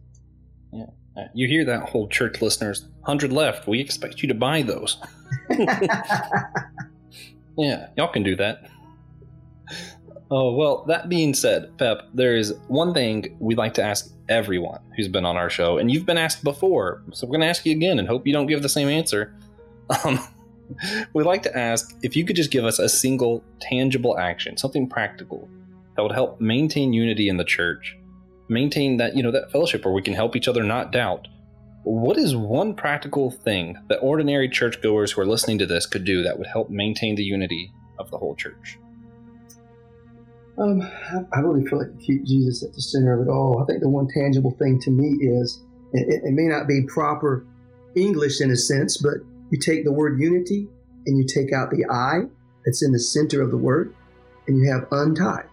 You 1.33 1.47
hear 1.47 1.65
that, 1.65 1.89
whole 1.89 2.07
church 2.07 2.41
listeners? 2.41 2.81
100 3.01 3.31
left. 3.31 3.67
We 3.67 3.79
expect 3.79 4.21
you 4.21 4.27
to 4.27 4.33
buy 4.33 4.61
those. 4.61 4.97
yeah, 7.57 7.87
y'all 7.97 8.11
can 8.11 8.23
do 8.23 8.35
that. 8.35 8.69
Oh, 10.31 10.53
well, 10.53 10.85
that 10.87 11.09
being 11.09 11.33
said, 11.33 11.75
Pep, 11.77 12.03
there 12.13 12.35
is 12.35 12.53
one 12.67 12.93
thing 12.93 13.35
we'd 13.39 13.57
like 13.57 13.73
to 13.75 13.83
ask 13.83 14.11
everyone 14.29 14.79
who's 14.95 15.07
been 15.07 15.25
on 15.25 15.37
our 15.37 15.49
show, 15.49 15.79
and 15.79 15.89
you've 15.89 16.05
been 16.05 16.19
asked 16.19 16.43
before, 16.43 17.01
so 17.11 17.25
we're 17.25 17.31
going 17.31 17.41
to 17.41 17.47
ask 17.47 17.65
you 17.65 17.71
again 17.71 17.97
and 17.97 18.07
hope 18.07 18.27
you 18.27 18.33
don't 18.33 18.45
give 18.45 18.61
the 18.61 18.69
same 18.69 18.87
answer. 18.87 19.33
Um, 20.05 20.19
we'd 21.15 21.23
like 21.23 21.41
to 21.41 21.57
ask 21.57 21.95
if 22.03 22.15
you 22.15 22.23
could 22.23 22.35
just 22.35 22.51
give 22.51 22.63
us 22.63 22.77
a 22.77 22.87
single 22.87 23.43
tangible 23.59 24.19
action, 24.19 24.55
something 24.55 24.87
practical 24.87 25.49
that 25.95 26.03
would 26.03 26.11
help 26.11 26.39
maintain 26.39 26.93
unity 26.93 27.27
in 27.27 27.37
the 27.37 27.43
church 27.43 27.97
maintain 28.49 28.97
that 28.97 29.15
you 29.15 29.23
know 29.23 29.31
that 29.31 29.51
fellowship 29.51 29.85
where 29.85 29.93
we 29.93 30.01
can 30.01 30.13
help 30.13 30.35
each 30.35 30.47
other 30.47 30.63
not 30.63 30.91
doubt 30.91 31.27
what 31.83 32.17
is 32.17 32.35
one 32.35 32.73
practical 32.73 33.31
thing 33.31 33.77
that 33.87 33.97
ordinary 33.97 34.49
churchgoers 34.49 35.11
who 35.11 35.21
are 35.21 35.25
listening 35.25 35.57
to 35.57 35.65
this 35.65 35.85
could 35.85 36.03
do 36.03 36.23
that 36.23 36.37
would 36.37 36.47
help 36.47 36.69
maintain 36.69 37.15
the 37.15 37.23
unity 37.23 37.71
of 37.97 38.11
the 38.11 38.17
whole 38.17 38.35
church 38.35 38.77
um, 40.59 40.81
I 41.33 41.39
really 41.39 41.65
feel 41.65 41.79
like 41.79 41.97
keep 42.01 42.25
Jesus 42.25 42.63
at 42.63 42.73
the 42.73 42.81
center 42.81 43.13
of 43.13 43.25
it 43.25 43.31
all. 43.31 43.63
I 43.63 43.65
think 43.65 43.79
the 43.79 43.87
one 43.87 44.09
tangible 44.13 44.51
thing 44.59 44.77
to 44.81 44.91
me 44.91 45.07
is 45.25 45.63
it, 45.93 46.21
it 46.25 46.33
may 46.33 46.47
not 46.47 46.67
be 46.67 46.81
proper 46.85 47.45
English 47.95 48.41
in 48.41 48.51
a 48.51 48.57
sense, 48.57 48.97
but 48.97 49.15
you 49.51 49.57
take 49.57 49.85
the 49.85 49.91
word 49.93 50.19
unity 50.19 50.67
and 51.05 51.17
you 51.17 51.25
take 51.25 51.53
out 51.53 51.71
the 51.71 51.85
I 51.89 52.27
that's 52.65 52.83
in 52.83 52.91
the 52.91 52.99
center 52.99 53.41
of 53.41 53.51
the 53.51 53.57
word, 53.57 53.95
and 54.47 54.57
you 54.57 54.69
have 54.69 54.85
untied. 54.91 55.47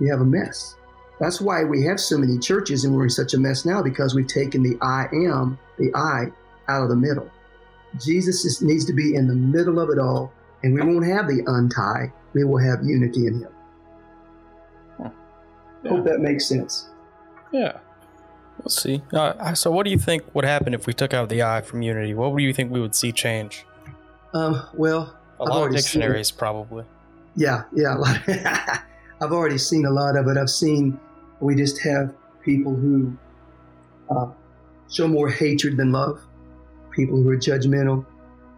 You 0.00 0.10
have 0.10 0.20
a 0.20 0.24
mess. 0.24 0.76
That's 1.20 1.40
why 1.40 1.64
we 1.64 1.84
have 1.84 1.98
so 1.98 2.16
many 2.16 2.38
churches 2.38 2.84
and 2.84 2.94
we're 2.94 3.04
in 3.04 3.10
such 3.10 3.34
a 3.34 3.38
mess 3.38 3.64
now 3.64 3.82
because 3.82 4.14
we've 4.14 4.26
taken 4.26 4.62
the 4.62 4.78
I 4.80 5.06
am, 5.12 5.58
the 5.78 5.92
I, 5.94 6.26
out 6.68 6.84
of 6.84 6.88
the 6.88 6.96
middle. 6.96 7.28
Jesus 8.00 8.44
is, 8.44 8.62
needs 8.62 8.84
to 8.84 8.92
be 8.92 9.14
in 9.14 9.26
the 9.26 9.34
middle 9.34 9.80
of 9.80 9.90
it 9.90 9.98
all, 9.98 10.32
and 10.62 10.74
we 10.74 10.80
won't 10.80 11.06
have 11.06 11.26
the 11.26 11.42
untie. 11.46 12.12
We 12.34 12.44
will 12.44 12.58
have 12.58 12.84
unity 12.84 13.26
in 13.26 13.40
Him. 13.40 13.48
Yeah. 15.00 15.10
Hope 15.90 16.04
that 16.04 16.20
makes 16.20 16.46
sense. 16.46 16.88
Yeah. 17.50 17.78
We'll 18.58 18.68
see. 18.68 19.02
Uh, 19.12 19.54
so, 19.54 19.70
what 19.70 19.84
do 19.84 19.90
you 19.90 19.98
think 19.98 20.22
would 20.34 20.44
happen 20.44 20.74
if 20.74 20.86
we 20.86 20.92
took 20.92 21.14
out 21.14 21.28
the 21.28 21.42
I 21.42 21.60
from 21.60 21.80
Unity? 21.80 22.14
What 22.14 22.36
do 22.36 22.42
you 22.42 22.52
think 22.52 22.70
we 22.70 22.80
would 22.80 22.94
see 22.94 23.12
change? 23.12 23.64
Um, 24.34 24.62
well, 24.74 25.16
a 25.40 25.44
I've 25.44 25.48
lot 25.48 25.66
of 25.68 25.74
dictionaries, 25.74 26.30
probably. 26.30 26.84
Yeah, 27.36 27.64
yeah. 27.72 27.96
I've 29.20 29.32
already 29.32 29.58
seen 29.58 29.86
a 29.86 29.90
lot 29.90 30.16
of 30.16 30.26
it. 30.26 30.36
I've 30.36 30.50
seen 30.50 30.98
we 31.40 31.54
just 31.54 31.80
have 31.82 32.14
people 32.42 32.74
who 32.74 33.16
uh, 34.10 34.26
show 34.90 35.06
more 35.06 35.28
hatred 35.28 35.76
than 35.76 35.92
love, 35.92 36.20
people 36.90 37.16
who 37.22 37.28
are 37.28 37.36
judgmental, 37.36 38.04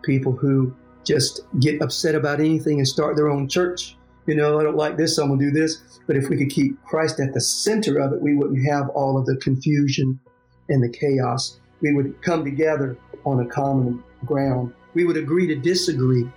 people 0.02 0.32
who 0.32 0.74
just 1.04 1.40
get 1.60 1.80
upset 1.82 2.14
about 2.14 2.40
anything 2.40 2.78
and 2.78 2.86
start 2.86 3.16
their 3.16 3.28
own 3.28 3.48
church. 3.48 3.96
You 4.26 4.34
know, 4.34 4.60
I 4.60 4.62
don't 4.62 4.76
like 4.76 4.96
this, 4.96 5.16
so 5.16 5.22
I'm 5.22 5.28
going 5.28 5.40
to 5.40 5.46
do 5.46 5.50
this. 5.50 6.00
But 6.06 6.16
if 6.16 6.28
we 6.28 6.36
could 6.36 6.50
keep 6.50 6.82
Christ 6.84 7.20
at 7.20 7.34
the 7.34 7.40
center 7.40 7.98
of 7.98 8.12
it, 8.12 8.20
we 8.20 8.36
wouldn't 8.36 8.64
have 8.66 8.88
all 8.90 9.18
of 9.18 9.26
the 9.26 9.36
confusion 9.36 10.20
and 10.68 10.82
the 10.82 10.88
chaos. 10.88 11.58
We 11.80 11.94
would 11.94 12.20
come 12.22 12.44
together 12.44 12.96
on 13.24 13.40
a 13.40 13.46
common 13.46 14.04
ground. 14.24 14.72
We 14.94 15.04
would 15.04 15.16
agree 15.16 15.46
to 15.48 15.56
disagree. 15.56 16.28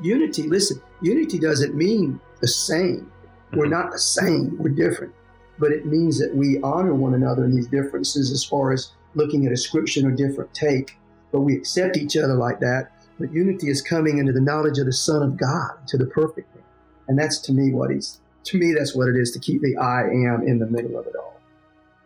Unity, 0.00 0.44
listen, 0.44 0.80
unity 1.02 1.38
doesn't 1.38 1.74
mean 1.74 2.20
the 2.40 2.48
same. 2.48 3.10
We're 3.52 3.64
mm-hmm. 3.64 3.72
not 3.72 3.92
the 3.92 3.98
same, 3.98 4.56
we're 4.58 4.70
different 4.70 5.12
but 5.58 5.72
it 5.72 5.86
means 5.86 6.18
that 6.18 6.34
we 6.34 6.60
honor 6.62 6.94
one 6.94 7.14
another 7.14 7.44
in 7.44 7.54
these 7.54 7.66
differences 7.66 8.30
as 8.32 8.44
far 8.44 8.72
as 8.72 8.92
looking 9.14 9.46
at 9.46 9.52
a 9.52 9.56
scripture 9.56 10.06
or 10.06 10.10
different 10.10 10.52
take. 10.54 10.98
But 11.32 11.40
we 11.40 11.56
accept 11.56 11.96
each 11.96 12.16
other 12.16 12.34
like 12.34 12.60
that. 12.60 12.90
But 13.18 13.32
unity 13.32 13.68
is 13.68 13.80
coming 13.80 14.18
into 14.18 14.32
the 14.32 14.40
knowledge 14.40 14.78
of 14.78 14.86
the 14.86 14.92
Son 14.92 15.22
of 15.22 15.36
God, 15.36 15.86
to 15.88 15.96
the 15.96 16.06
perfect 16.06 16.52
thing. 16.52 16.62
And 17.06 17.18
that's 17.18 17.38
to 17.42 17.52
me 17.52 17.72
what 17.72 17.90
he's 17.90 18.20
to 18.44 18.58
me 18.58 18.74
that's 18.76 18.94
what 18.94 19.08
it 19.08 19.16
is 19.16 19.30
to 19.32 19.38
keep 19.38 19.62
the 19.62 19.76
I 19.76 20.02
am 20.02 20.42
in 20.46 20.58
the 20.58 20.66
middle 20.66 20.98
of 20.98 21.06
it 21.06 21.14
all. 21.16 21.40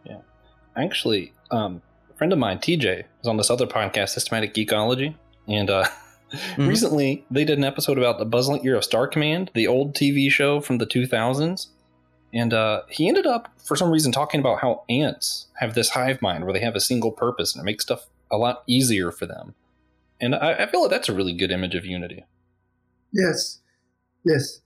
Yeah. 0.05 0.21
Actually, 0.77 1.33
um, 1.51 1.83
a 2.11 2.15
friend 2.15 2.33
of 2.33 2.39
mine, 2.39 2.59
TJ, 2.59 3.05
is 3.23 3.29
on 3.29 3.37
this 3.37 3.51
other 3.51 3.67
podcast, 3.67 4.11
Systematic 4.11 4.55
Geekology, 4.55 5.17
and 5.49 5.69
uh, 5.69 5.85
mm-hmm. 6.33 6.69
recently 6.69 7.27
they 7.31 7.45
did 7.45 7.59
an 7.59 7.65
episode 7.65 7.99
about 7.99 8.19
the 8.19 8.25
Buzz 8.25 8.49
Lightyear 8.49 8.77
of 8.77 8.85
Star 8.85 9.09
Command, 9.09 9.51
the 9.55 9.67
old 9.67 9.95
TV 9.95 10.31
show 10.31 10.61
from 10.61 10.79
the 10.79 10.87
2000s. 10.87 11.69
And 12.33 12.53
uh, 12.53 12.83
he 12.89 13.09
ended 13.09 13.27
up, 13.27 13.51
for 13.59 13.77
some 13.77 13.91
reason, 13.91 14.13
talking 14.13 14.41
about 14.41 14.61
how 14.61 14.85
ants 14.89 15.47
have 15.55 15.75
this 15.75 15.91
hive 15.91 16.21
mind 16.21 16.45
where 16.45 16.53
they 16.53 16.61
have 16.61 16.75
a 16.75 16.81
single 16.81 17.11
purpose 17.11 17.55
and 17.55 17.63
it 17.63 17.65
makes 17.65 17.85
stuff 17.85 18.07
a 18.31 18.37
lot 18.37 18.63
easier 18.67 19.11
for 19.11 19.27
them. 19.27 19.55
And 20.21 20.35
I, 20.35 20.65
I 20.65 20.67
feel 20.71 20.83
like 20.83 20.91
that's 20.91 21.09
a 21.09 21.15
really 21.15 21.33
good 21.33 21.51
image 21.51 21.75
of 21.75 21.87
unity. 21.87 22.25
Yes. 23.13 23.61
Yes. 24.25 24.61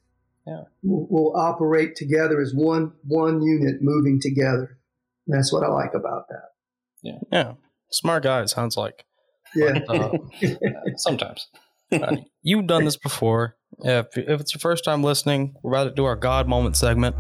Yeah. 0.47 0.63
We'll, 0.83 1.07
we'll 1.09 1.37
operate 1.37 1.95
together 1.95 2.41
as 2.41 2.53
one 2.55 2.93
one 3.05 3.43
unit 3.43 3.77
moving 3.81 4.21
together. 4.21 4.79
And 5.27 5.37
that's 5.37 5.53
what 5.53 5.63
I 5.63 5.69
like 5.69 5.95
about 5.95 6.29
that. 6.29 6.49
Yeah. 7.03 7.19
Yeah. 7.31 7.53
Smart 7.91 8.25
guy, 8.25 8.41
it 8.43 8.49
sounds 8.49 8.77
like. 8.77 9.05
Yeah. 9.55 9.79
But, 9.87 10.01
uh, 10.01 10.11
sometimes. 10.97 11.47
uh, 11.93 12.17
you've 12.43 12.67
done 12.67 12.85
this 12.85 12.97
before. 12.97 13.57
If, 13.81 14.17
if 14.17 14.41
it's 14.41 14.55
your 14.55 14.61
first 14.61 14.85
time 14.85 15.05
listening, 15.05 15.55
we're 15.63 15.73
about 15.73 15.85
to 15.85 15.95
do 15.95 16.05
our 16.05 16.17
God 16.17 16.49
moment 16.49 16.77
segment. 16.77 17.15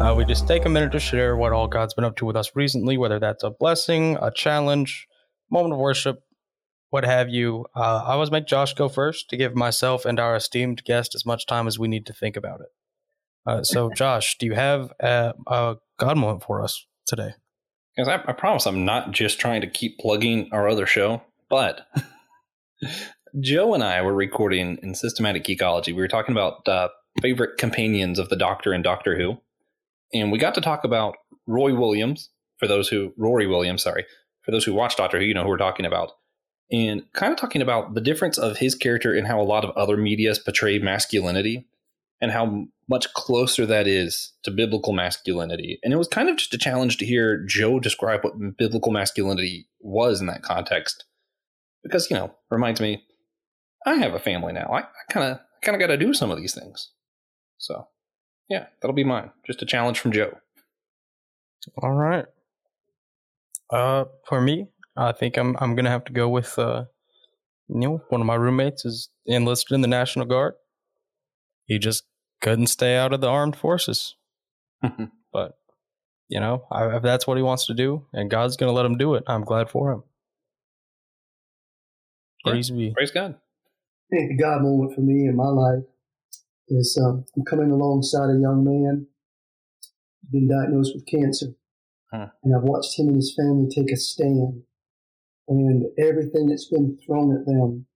Uh, 0.00 0.14
we 0.14 0.24
just 0.24 0.48
take 0.48 0.64
a 0.64 0.68
minute 0.68 0.90
to 0.92 0.98
share 0.98 1.36
what 1.36 1.52
all 1.52 1.68
God's 1.68 1.92
been 1.92 2.06
up 2.06 2.16
to 2.16 2.24
with 2.24 2.34
us 2.34 2.52
recently, 2.54 2.96
whether 2.96 3.18
that's 3.18 3.44
a 3.44 3.50
blessing, 3.50 4.16
a 4.22 4.30
challenge, 4.30 5.06
moment 5.50 5.74
of 5.74 5.78
worship, 5.78 6.22
what 6.88 7.04
have 7.04 7.28
you. 7.28 7.66
Uh, 7.76 8.02
I 8.06 8.12
always 8.12 8.30
make 8.30 8.46
Josh 8.46 8.72
go 8.72 8.88
first 8.88 9.28
to 9.28 9.36
give 9.36 9.54
myself 9.54 10.06
and 10.06 10.18
our 10.18 10.34
esteemed 10.34 10.84
guest 10.84 11.14
as 11.14 11.26
much 11.26 11.44
time 11.44 11.66
as 11.66 11.78
we 11.78 11.86
need 11.86 12.06
to 12.06 12.14
think 12.14 12.38
about 12.38 12.62
it. 12.62 12.68
Uh, 13.46 13.62
so, 13.62 13.90
Josh, 13.94 14.38
do 14.38 14.46
you 14.46 14.54
have 14.54 14.90
a, 15.00 15.34
a, 15.46 15.76
God 15.98 16.16
moment 16.16 16.44
for 16.44 16.64
us 16.64 16.86
today? 17.06 17.34
Because 17.94 18.08
I, 18.08 18.14
I 18.26 18.32
promise 18.32 18.66
I'm 18.66 18.86
not 18.86 19.12
just 19.12 19.38
trying 19.38 19.60
to 19.60 19.66
keep 19.66 19.98
plugging 19.98 20.48
our 20.50 20.66
other 20.66 20.86
show, 20.86 21.20
but 21.50 21.86
Joe 23.40 23.74
and 23.74 23.84
I 23.84 24.00
were 24.00 24.14
recording 24.14 24.78
in 24.82 24.94
Systematic 24.94 25.44
Geekology. 25.44 25.88
We 25.88 26.00
were 26.00 26.08
talking 26.08 26.32
about 26.32 26.66
uh, 26.66 26.88
favorite 27.20 27.58
companions 27.58 28.18
of 28.18 28.30
the 28.30 28.36
Doctor 28.36 28.72
and 28.72 28.82
Doctor 28.82 29.18
Who 29.18 29.38
and 30.12 30.32
we 30.32 30.38
got 30.38 30.54
to 30.54 30.60
talk 30.60 30.84
about 30.84 31.16
Roy 31.46 31.74
Williams. 31.74 32.30
For 32.58 32.66
those 32.68 32.88
who 32.88 33.14
Rory 33.16 33.46
Williams, 33.46 33.82
sorry, 33.82 34.04
for 34.42 34.50
those 34.50 34.64
who 34.66 34.74
watch 34.74 34.94
Doctor 34.94 35.18
Who, 35.18 35.24
you 35.24 35.32
know 35.32 35.44
who 35.44 35.48
we're 35.48 35.56
talking 35.56 35.86
about, 35.86 36.12
and 36.70 37.10
kind 37.14 37.32
of 37.32 37.38
talking 37.38 37.62
about 37.62 37.94
the 37.94 38.02
difference 38.02 38.36
of 38.36 38.58
his 38.58 38.74
character 38.74 39.14
and 39.14 39.26
how 39.26 39.40
a 39.40 39.42
lot 39.42 39.64
of 39.64 39.74
other 39.78 39.96
media's 39.96 40.38
portray 40.38 40.78
masculinity, 40.78 41.66
and 42.20 42.32
how 42.32 42.66
much 42.86 43.10
closer 43.14 43.64
that 43.64 43.86
is 43.86 44.34
to 44.42 44.50
biblical 44.50 44.92
masculinity. 44.92 45.78
And 45.82 45.94
it 45.94 45.96
was 45.96 46.06
kind 46.06 46.28
of 46.28 46.36
just 46.36 46.52
a 46.52 46.58
challenge 46.58 46.98
to 46.98 47.06
hear 47.06 47.42
Joe 47.46 47.80
describe 47.80 48.24
what 48.24 48.58
biblical 48.58 48.92
masculinity 48.92 49.66
was 49.80 50.20
in 50.20 50.26
that 50.26 50.42
context, 50.42 51.04
because 51.82 52.10
you 52.10 52.16
know 52.18 52.34
reminds 52.50 52.78
me, 52.78 53.02
I 53.86 53.94
have 53.94 54.12
a 54.12 54.18
family 54.18 54.52
now. 54.52 54.70
I 54.70 54.84
kind 55.10 55.32
of 55.32 55.40
kind 55.62 55.76
of 55.76 55.80
got 55.80 55.86
to 55.86 55.96
do 55.96 56.12
some 56.12 56.30
of 56.30 56.36
these 56.36 56.54
things, 56.54 56.90
so 57.56 57.88
yeah, 58.50 58.66
that'll 58.82 58.94
be 58.94 59.04
mine. 59.04 59.30
Just 59.46 59.62
a 59.62 59.66
challenge 59.66 60.00
from 60.00 60.12
Joe. 60.12 60.36
All 61.80 61.92
right. 61.92 62.26
Uh, 63.70 64.06
for 64.26 64.40
me, 64.40 64.66
I 64.96 65.12
think 65.12 65.38
I'm 65.38 65.56
I'm 65.60 65.76
gonna 65.76 65.90
have 65.90 66.04
to 66.06 66.12
go 66.12 66.28
with 66.28 66.58
uh, 66.58 66.84
you 67.68 67.78
know, 67.78 68.02
one 68.08 68.20
of 68.20 68.26
my 68.26 68.34
roommates 68.34 68.84
is 68.84 69.08
enlisted 69.24 69.74
in 69.74 69.80
the 69.80 69.88
National 69.88 70.26
Guard. 70.26 70.54
He 71.66 71.78
just 71.78 72.02
couldn't 72.40 72.66
stay 72.66 72.96
out 72.96 73.12
of 73.12 73.20
the 73.20 73.28
armed 73.28 73.54
forces. 73.54 74.16
but 75.32 75.52
you 76.28 76.40
know, 76.40 76.64
I, 76.72 76.96
if 76.96 77.02
that's 77.02 77.26
what 77.26 77.36
he 77.36 77.42
wants 77.44 77.66
to 77.66 77.74
do, 77.74 78.06
and 78.12 78.28
God's 78.28 78.56
gonna 78.56 78.72
let 78.72 78.86
him 78.86 78.98
do 78.98 79.14
it, 79.14 79.22
I'm 79.28 79.44
glad 79.44 79.70
for 79.70 79.92
him. 79.92 80.02
Praise 82.44 82.70
yeah, 82.70 82.76
be. 82.76 82.94
Praise 82.94 83.12
God. 83.12 83.36
I 84.12 84.16
think 84.16 84.30
the 84.30 84.42
God 84.42 84.62
moment 84.62 84.94
for 84.96 85.02
me 85.02 85.28
in 85.28 85.36
my 85.36 85.46
life 85.46 85.84
is 86.70 86.98
um, 87.02 87.24
I'm 87.36 87.44
coming 87.44 87.70
alongside 87.70 88.30
a 88.30 88.40
young 88.40 88.64
man 88.64 89.06
who's 90.22 90.30
been 90.30 90.48
diagnosed 90.48 90.92
with 90.94 91.06
cancer. 91.06 91.54
Huh. 92.12 92.28
And 92.42 92.54
I've 92.54 92.62
watched 92.62 92.98
him 92.98 93.08
and 93.08 93.16
his 93.16 93.34
family 93.36 93.68
take 93.68 93.92
a 93.92 93.96
stand. 93.96 94.62
And 95.48 95.84
everything 95.98 96.46
that's 96.46 96.68
been 96.68 96.96
thrown 97.04 97.36
at 97.36 97.46
them, 97.46 97.86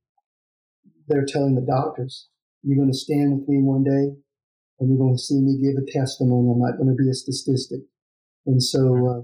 they're 1.06 1.26
telling 1.26 1.54
the 1.54 1.60
doctors 1.60 2.28
you're 2.64 2.76
going 2.76 2.90
to 2.90 2.96
stand 2.96 3.38
with 3.38 3.48
me 3.48 3.62
one 3.62 3.84
day 3.84 4.16
and 4.80 4.88
you're 4.88 4.98
going 4.98 5.14
to 5.14 5.22
see 5.22 5.38
me 5.40 5.60
give 5.60 5.76
a 5.76 5.86
testimony. 5.86 6.50
I'm 6.50 6.60
not 6.60 6.78
going 6.78 6.88
to 6.88 7.00
be 7.00 7.10
a 7.10 7.14
statistic. 7.14 7.80
And 8.46 8.62
so 8.62 8.80
uh, 9.06 9.22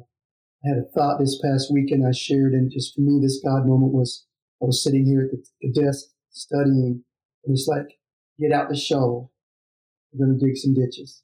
I 0.65 0.69
had 0.69 0.79
a 0.79 0.91
thought 0.95 1.19
this 1.19 1.41
past 1.43 1.73
weekend 1.73 2.07
I 2.07 2.13
shared, 2.13 2.53
and 2.53 2.71
just 2.71 2.95
for 2.95 3.01
me, 3.01 3.19
this 3.21 3.41
God 3.45 3.67
moment 3.67 3.93
was 3.93 4.27
I 4.63 4.67
was 4.67 4.83
sitting 4.85 5.07
here 5.07 5.23
at 5.23 5.31
the, 5.31 5.43
the 5.61 5.83
desk 5.83 6.07
studying, 6.31 7.03
and 7.45 7.55
it's 7.55 7.67
like, 7.67 7.99
get 8.39 8.53
out 8.53 8.69
the 8.69 8.77
shovel. 8.77 9.33
We're 10.13 10.27
going 10.27 10.39
to 10.39 10.47
dig 10.47 10.57
some 10.57 10.75
ditches. 10.75 11.23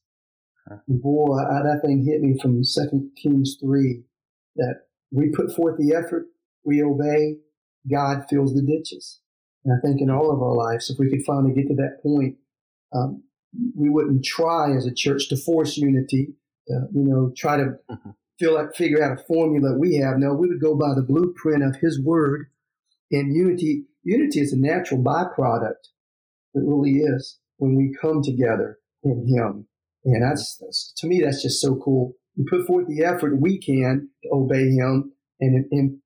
And 0.67 1.01
boy, 1.01 1.39
I, 1.39 1.63
that 1.63 1.83
thing 1.85 2.05
hit 2.05 2.21
me 2.21 2.39
from 2.41 2.65
Second 2.65 3.11
Kings 3.21 3.57
3 3.61 4.03
that 4.57 4.83
we 5.13 5.31
put 5.31 5.55
forth 5.55 5.79
the 5.79 5.95
effort, 5.95 6.27
we 6.65 6.83
obey, 6.83 7.37
God 7.91 8.25
fills 8.29 8.55
the 8.55 8.63
ditches. 8.63 9.21
And 9.65 9.75
I 9.75 9.81
think 9.85 10.01
in 10.01 10.11
all 10.11 10.31
of 10.31 10.43
our 10.43 10.55
lives, 10.55 10.91
if 10.91 10.99
we 10.99 11.09
could 11.11 11.25
finally 11.25 11.55
get 11.55 11.69
to 11.69 11.75
that 11.77 12.03
point, 12.03 12.37
um, 12.93 13.23
we 13.77 13.89
wouldn't 13.89 14.25
try 14.25 14.75
as 14.75 14.87
a 14.87 14.95
church 14.95 15.29
to 15.29 15.37
force 15.37 15.77
unity, 15.77 16.35
uh, 16.71 16.87
you 16.93 17.05
know, 17.05 17.33
try 17.37 17.57
to 17.57 17.77
mm-hmm. 17.91 18.11
feel 18.39 18.55
like 18.55 18.75
figure 18.75 19.03
out 19.03 19.19
a 19.19 19.23
formula 19.25 19.77
we 19.79 19.97
have. 19.97 20.19
No, 20.19 20.35
we 20.35 20.49
would 20.49 20.61
go 20.61 20.75
by 20.75 20.95
the 20.95 21.03
blueprint 21.03 21.63
of 21.63 21.77
His 21.81 22.01
Word. 22.01 22.47
And 23.13 23.35
unity, 23.35 23.85
unity 24.03 24.41
is 24.41 24.53
a 24.53 24.59
natural 24.59 25.03
byproduct. 25.03 25.91
It 26.55 26.63
really 26.65 26.99
is 26.99 27.39
when 27.59 27.77
we 27.77 27.97
come 28.01 28.23
together 28.23 28.79
in 29.03 29.27
Him. 29.29 29.67
And 30.05 30.23
that's, 30.23 30.57
that's 30.61 30.93
to 30.99 31.07
me, 31.07 31.21
that's 31.21 31.43
just 31.43 31.61
so 31.61 31.77
cool. 31.77 32.15
We 32.37 32.45
put 32.49 32.67
forth 32.67 32.87
the 32.87 33.05
effort 33.05 33.41
we 33.41 33.59
can 33.59 34.09
to 34.23 34.29
obey 34.33 34.71
Him 34.71 35.13
and, 35.41 35.67
and 35.71 35.99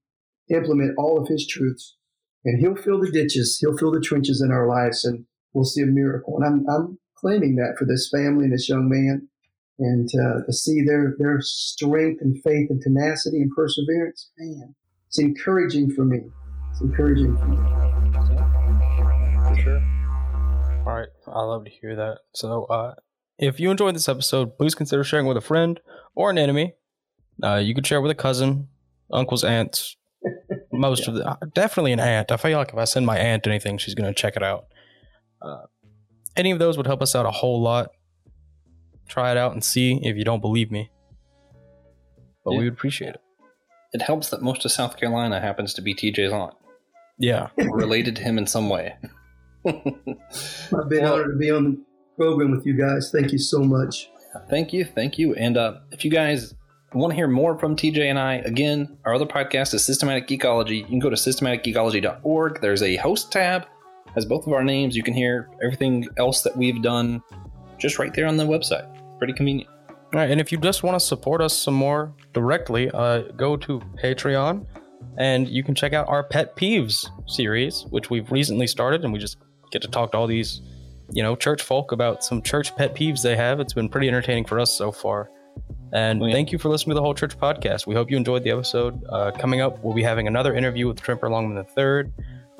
implement 0.49 0.95
all 0.99 1.21
of 1.21 1.29
His 1.29 1.47
truths, 1.47 1.97
and 2.45 2.61
He'll 2.61 2.77
fill 2.77 3.01
the 3.01 3.11
ditches, 3.11 3.59
He'll 3.61 3.77
fill 3.77 3.93
the 3.93 4.01
trenches 4.01 4.41
in 4.41 4.51
our 4.51 4.67
lives, 4.67 5.05
and 5.05 5.27
we'll 5.53 5.65
see 5.65 5.83
a 5.83 5.87
miracle. 5.87 6.37
And 6.41 6.45
I'm, 6.47 6.75
I'm 6.75 6.99
claiming 7.17 7.57
that 7.57 7.77
for 7.79 7.85
this 7.85 8.09
family 8.11 8.45
and 8.45 8.53
this 8.53 8.69
young 8.69 8.89
man, 8.89 9.29
and 9.79 10.09
uh, 10.09 10.45
to 10.45 10.53
see 10.53 10.83
their 10.85 11.15
their 11.19 11.39
strength 11.41 12.21
and 12.21 12.43
faith 12.43 12.69
and 12.71 12.83
tenacity 12.83 13.39
and 13.39 13.51
perseverance, 13.57 14.31
man, 14.39 14.75
it's 15.09 15.19
encouraging 15.19 15.91
for 15.91 16.05
me. 16.05 16.21
It's 16.71 16.81
encouraging 16.83 17.37
for 17.37 17.47
me. 17.47 17.57
For 19.49 19.63
sure. 19.63 20.00
All 20.87 20.95
right, 20.97 21.09
I 21.27 21.43
love 21.43 21.65
to 21.65 21.71
hear 21.71 21.95
that. 21.97 22.21
So, 22.35 22.65
uh, 22.65 22.95
if 23.39 23.61
you 23.61 23.71
enjoyed 23.71 23.95
this 23.95 24.09
episode, 24.09 24.57
please 24.57 24.75
consider 24.75 25.05
sharing 25.05 25.27
with 25.27 25.37
a 25.37 25.43
friend 25.43 25.79
or 26.15 26.31
an 26.31 26.39
enemy. 26.39 26.75
Uh, 27.43 27.57
you 27.57 27.75
could 27.75 27.87
share 27.87 28.01
with 28.01 28.11
a 28.11 28.15
cousin, 28.15 28.69
uncles, 29.13 29.45
aunts, 29.45 29.97
most 30.73 31.03
yeah. 31.03 31.09
of 31.09 31.15
the 31.15 31.29
uh, 31.29 31.37
definitely 31.55 31.93
an 31.93 32.01
aunt. 32.01 32.33
I 32.33 32.39
feel 32.39 32.57
like 32.57 32.71
if 32.71 32.79
I 32.79 32.85
send 32.85 33.05
my 33.05 33.19
aunt 33.19 33.47
anything, 33.47 33.77
she's 33.77 33.95
going 33.95 34.13
to 34.13 34.19
check 34.19 34.37
it 34.37 34.43
out. 34.43 34.67
Uh, 35.43 35.67
any 36.35 36.51
of 36.51 36.59
those 36.59 36.79
would 36.79 36.87
help 36.87 37.03
us 37.03 37.15
out 37.15 37.27
a 37.27 37.31
whole 37.31 37.61
lot. 37.61 37.91
Try 39.07 39.31
it 39.33 39.37
out 39.37 39.53
and 39.53 39.63
see 39.63 40.01
if 40.03 40.17
you 40.17 40.25
don't 40.25 40.41
believe 40.41 40.71
me. 40.71 40.91
But 42.45 42.53
yeah. 42.53 42.59
we 42.59 42.65
would 42.65 42.73
appreciate 42.73 43.15
it. 43.17 43.21
It 43.93 44.03
helps 44.03 44.31
that 44.31 44.41
most 44.41 44.65
of 44.65 44.73
South 44.73 44.97
Carolina 44.97 45.41
happens 45.41 45.75
to 45.75 45.83
be 45.83 45.95
TJ's 45.95 46.33
aunt. 46.33 46.55
Yeah. 47.19 47.49
Related 47.59 48.17
to 48.17 48.23
him 48.23 48.39
in 48.39 48.47
some 48.47 48.71
way. 48.71 48.97
I've 49.67 50.89
been 50.89 51.03
well, 51.03 51.15
honored 51.15 51.33
to 51.33 51.39
be 51.39 51.51
on 51.51 51.65
the 51.65 51.85
program 52.17 52.51
with 52.51 52.67
you 52.67 52.75
guys. 52.75 53.11
Thank 53.11 53.33
you 53.33 53.39
so 53.39 53.61
much. 53.61 54.11
Thank 54.49 54.73
you. 54.73 54.85
Thank 54.85 55.19
you. 55.19 55.35
And 55.35 55.57
uh, 55.57 55.79
if 55.91 56.05
you 56.05 56.11
guys 56.11 56.55
want 56.93 57.11
to 57.11 57.15
hear 57.15 57.29
more 57.29 57.59
from 57.59 57.77
TJ 57.77 57.99
and 58.09 58.19
I, 58.19 58.37
again, 58.37 58.97
our 59.05 59.15
other 59.15 59.27
podcast 59.27 59.75
is 59.75 59.85
Systematic 59.85 60.29
Geekology. 60.29 60.79
You 60.79 60.85
can 60.85 60.99
go 60.99 61.11
to 61.11 61.17
systematicgeekology.org. 61.17 62.61
There's 62.61 62.83
a 62.83 62.97
host 62.97 63.33
tab 63.33 63.67
has 64.15 64.25
both 64.25 64.47
of 64.47 64.53
our 64.53 64.65
names. 64.65 64.97
You 64.97 65.03
can 65.03 65.15
hear 65.15 65.49
everything 65.63 66.09
else 66.17 66.43
that 66.43 66.57
we've 66.57 66.83
done 66.83 67.23
just 67.79 67.99
right 67.99 68.13
there 68.13 68.27
on 68.27 68.37
the 68.37 68.45
website. 68.45 68.87
Pretty 69.19 69.33
convenient. 69.33 69.71
All 69.89 70.19
right, 70.19 70.31
and 70.31 70.41
if 70.41 70.51
you 70.51 70.59
just 70.59 70.83
want 70.83 70.99
to 70.99 71.01
support 71.01 71.41
us 71.41 71.57
some 71.57 71.75
more 71.75 72.13
directly, 72.33 72.91
uh, 72.91 73.23
go 73.37 73.57
to 73.57 73.81
Patreon 74.03 74.67
and 75.19 75.49
you 75.49 75.63
can 75.63 75.75
check 75.75 75.93
out 75.93 76.09
our 76.09 76.25
Pet 76.25 76.57
Peeves 76.57 77.09
series, 77.27 77.87
which 77.91 78.11
we've 78.11 78.31
recently 78.31 78.67
started, 78.67 79.05
and 79.05 79.13
we 79.13 79.19
just 79.19 79.39
get 79.71 79.83
to 79.83 79.89
talk 79.89 80.13
to 80.13 80.19
all 80.19 80.27
these, 80.27 80.61
you 81.11 81.23
know, 81.23 81.37
church 81.37 81.63
folk 81.63 81.93
about 81.93 82.25
some 82.25 82.43
church 82.43 82.75
pet 82.77 82.95
peeves 82.95 83.23
they 83.23 83.37
have. 83.37 83.61
It's 83.61 83.73
been 83.73 83.89
pretty 83.89 84.09
entertaining 84.09 84.45
for 84.45 84.61
us 84.61 84.73
so 84.73 84.93
far. 84.93 85.31
And 85.93 86.23
yeah. 86.23 86.33
thank 86.33 86.53
you 86.53 86.59
for 86.59 86.69
listening 86.69 86.91
to 86.91 86.95
the 86.95 87.03
Whole 87.03 87.15
Church 87.15 87.37
podcast. 87.37 87.87
We 87.87 87.95
hope 87.95 88.11
you 88.11 88.17
enjoyed 88.17 88.45
the 88.45 88.51
episode. 88.51 89.03
Uh, 89.09 89.33
coming 89.33 89.61
up, 89.61 89.83
we'll 89.83 89.95
be 89.95 90.03
having 90.03 90.29
another 90.29 90.55
interview 90.55 90.87
with 90.87 91.01
Tremper 91.01 91.29
Longman 91.29 91.65
III 91.77 92.13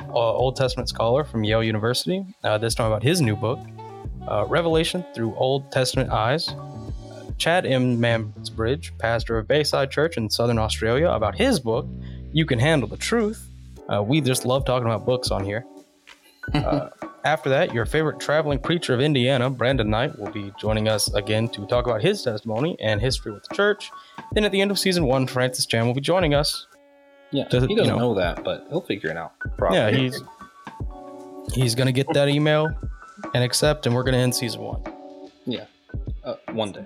uh, 0.09 0.13
Old 0.13 0.57
Testament 0.57 0.89
scholar 0.89 1.25
from 1.25 1.45
Yale 1.45 1.63
University. 1.63 2.25
Uh, 2.43 2.59
this 2.59 2.75
time 2.75 2.87
about 2.87 3.03
his 3.03 3.21
new 3.21 3.37
book, 3.37 3.59
uh, 4.29 4.45
Revelation 4.47 5.05
Through 5.15 5.35
Old 5.37 5.71
Testament 5.73 6.11
Eyes. 6.11 6.55
Chad 7.39 7.65
M. 7.65 7.99
Mansbridge, 7.99 8.91
pastor 8.99 9.39
of 9.39 9.49
Bayside 9.49 9.91
Church 9.91 10.19
in 10.19 10.29
Southern 10.29 10.59
Australia, 10.59 11.09
about 11.09 11.35
his 11.35 11.59
book, 11.59 11.87
You 12.33 12.45
Can 12.45 12.59
Handle 12.59 12.87
the 12.87 12.99
Truth. 12.99 13.49
Uh, 13.89 14.03
we 14.03 14.21
just 14.21 14.45
love 14.45 14.67
talking 14.67 14.87
about 14.87 15.07
books 15.07 15.31
on 15.31 15.45
here. 15.45 15.65
After 17.25 17.51
that, 17.51 17.75
your 17.75 17.85
favorite 17.85 18.19
traveling 18.19 18.59
preacher 18.59 18.95
of 18.95 19.01
Indiana, 19.01 19.51
Brandon 19.51 19.91
Knight, 19.91 20.19
will 20.19 20.31
be 20.31 20.53
joining 20.59 20.89
us 20.89 21.13
again 21.15 21.49
to 21.51 21.67
talk 21.67 21.87
about 21.87 22.03
his 22.03 22.23
testimony 22.23 22.77
and 22.81 23.01
history 23.01 23.31
with 23.33 23.45
the 23.49 23.55
church. 23.55 23.91
Then 24.33 24.45
at 24.45 24.53
the 24.53 24.61
end 24.61 24.71
of 24.71 24.79
season 24.79 25.05
one, 25.05 25.27
Francis 25.27 25.67
Chan 25.67 25.87
will 25.87 25.95
be 25.95 26.01
joining 26.01 26.35
us 26.35 26.67
yeah, 27.33 27.45
Does, 27.49 27.63
he 27.65 27.75
doesn't 27.75 27.93
you 27.93 27.99
know, 27.99 28.13
know, 28.13 28.15
that, 28.15 28.43
but 28.43 28.67
he'll 28.71 28.81
figure 28.81 29.11
it 29.11 29.17
out. 29.17 29.39
Probably. 29.57 29.79
Yeah, 29.79 29.91
he's 29.91 30.21
he's 31.55 31.75
gonna 31.75 31.93
get 31.93 32.07
that 32.13 32.29
email 32.29 32.71
and 33.35 33.45
accept, 33.45 33.87
and 33.87 33.95
we're 33.95 34.03
gonna 34.03 34.17
end 34.17 34.35
season 34.35 34.63
one. 34.63 34.83
Yeah, 35.47 35.67
uh, 36.25 36.35
one 36.53 36.73
day. 36.73 36.85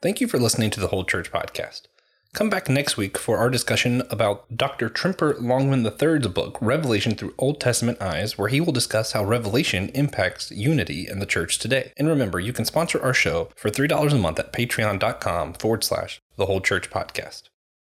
Thank 0.00 0.20
you 0.20 0.28
for 0.28 0.38
listening 0.38 0.70
to 0.70 0.80
the 0.80 0.88
Whole 0.88 1.04
Church 1.04 1.32
podcast. 1.32 1.82
Come 2.34 2.48
back 2.48 2.70
next 2.70 2.96
week 2.96 3.18
for 3.18 3.36
our 3.36 3.50
discussion 3.50 4.02
about 4.08 4.56
Dr. 4.56 4.88
Tremper 4.88 5.38
Longman 5.38 5.84
III's 5.84 6.28
book, 6.28 6.56
Revelation 6.62 7.14
Through 7.14 7.34
Old 7.36 7.60
Testament 7.60 8.00
Eyes, 8.00 8.38
where 8.38 8.48
he 8.48 8.58
will 8.58 8.72
discuss 8.72 9.12
how 9.12 9.22
Revelation 9.22 9.90
impacts 9.90 10.50
unity 10.50 11.06
in 11.06 11.18
the 11.18 11.26
church 11.26 11.58
today. 11.58 11.92
And 11.98 12.08
remember, 12.08 12.40
you 12.40 12.54
can 12.54 12.64
sponsor 12.64 13.02
our 13.02 13.12
show 13.12 13.50
for 13.54 13.68
$3 13.68 14.12
a 14.12 14.14
month 14.16 14.38
at 14.38 14.50
patreon.com 14.50 15.52
forward 15.52 15.84
slash 15.84 16.22
the 16.36 16.46
Whole 16.46 16.62
Church 16.62 16.88
podcast. 16.88 17.50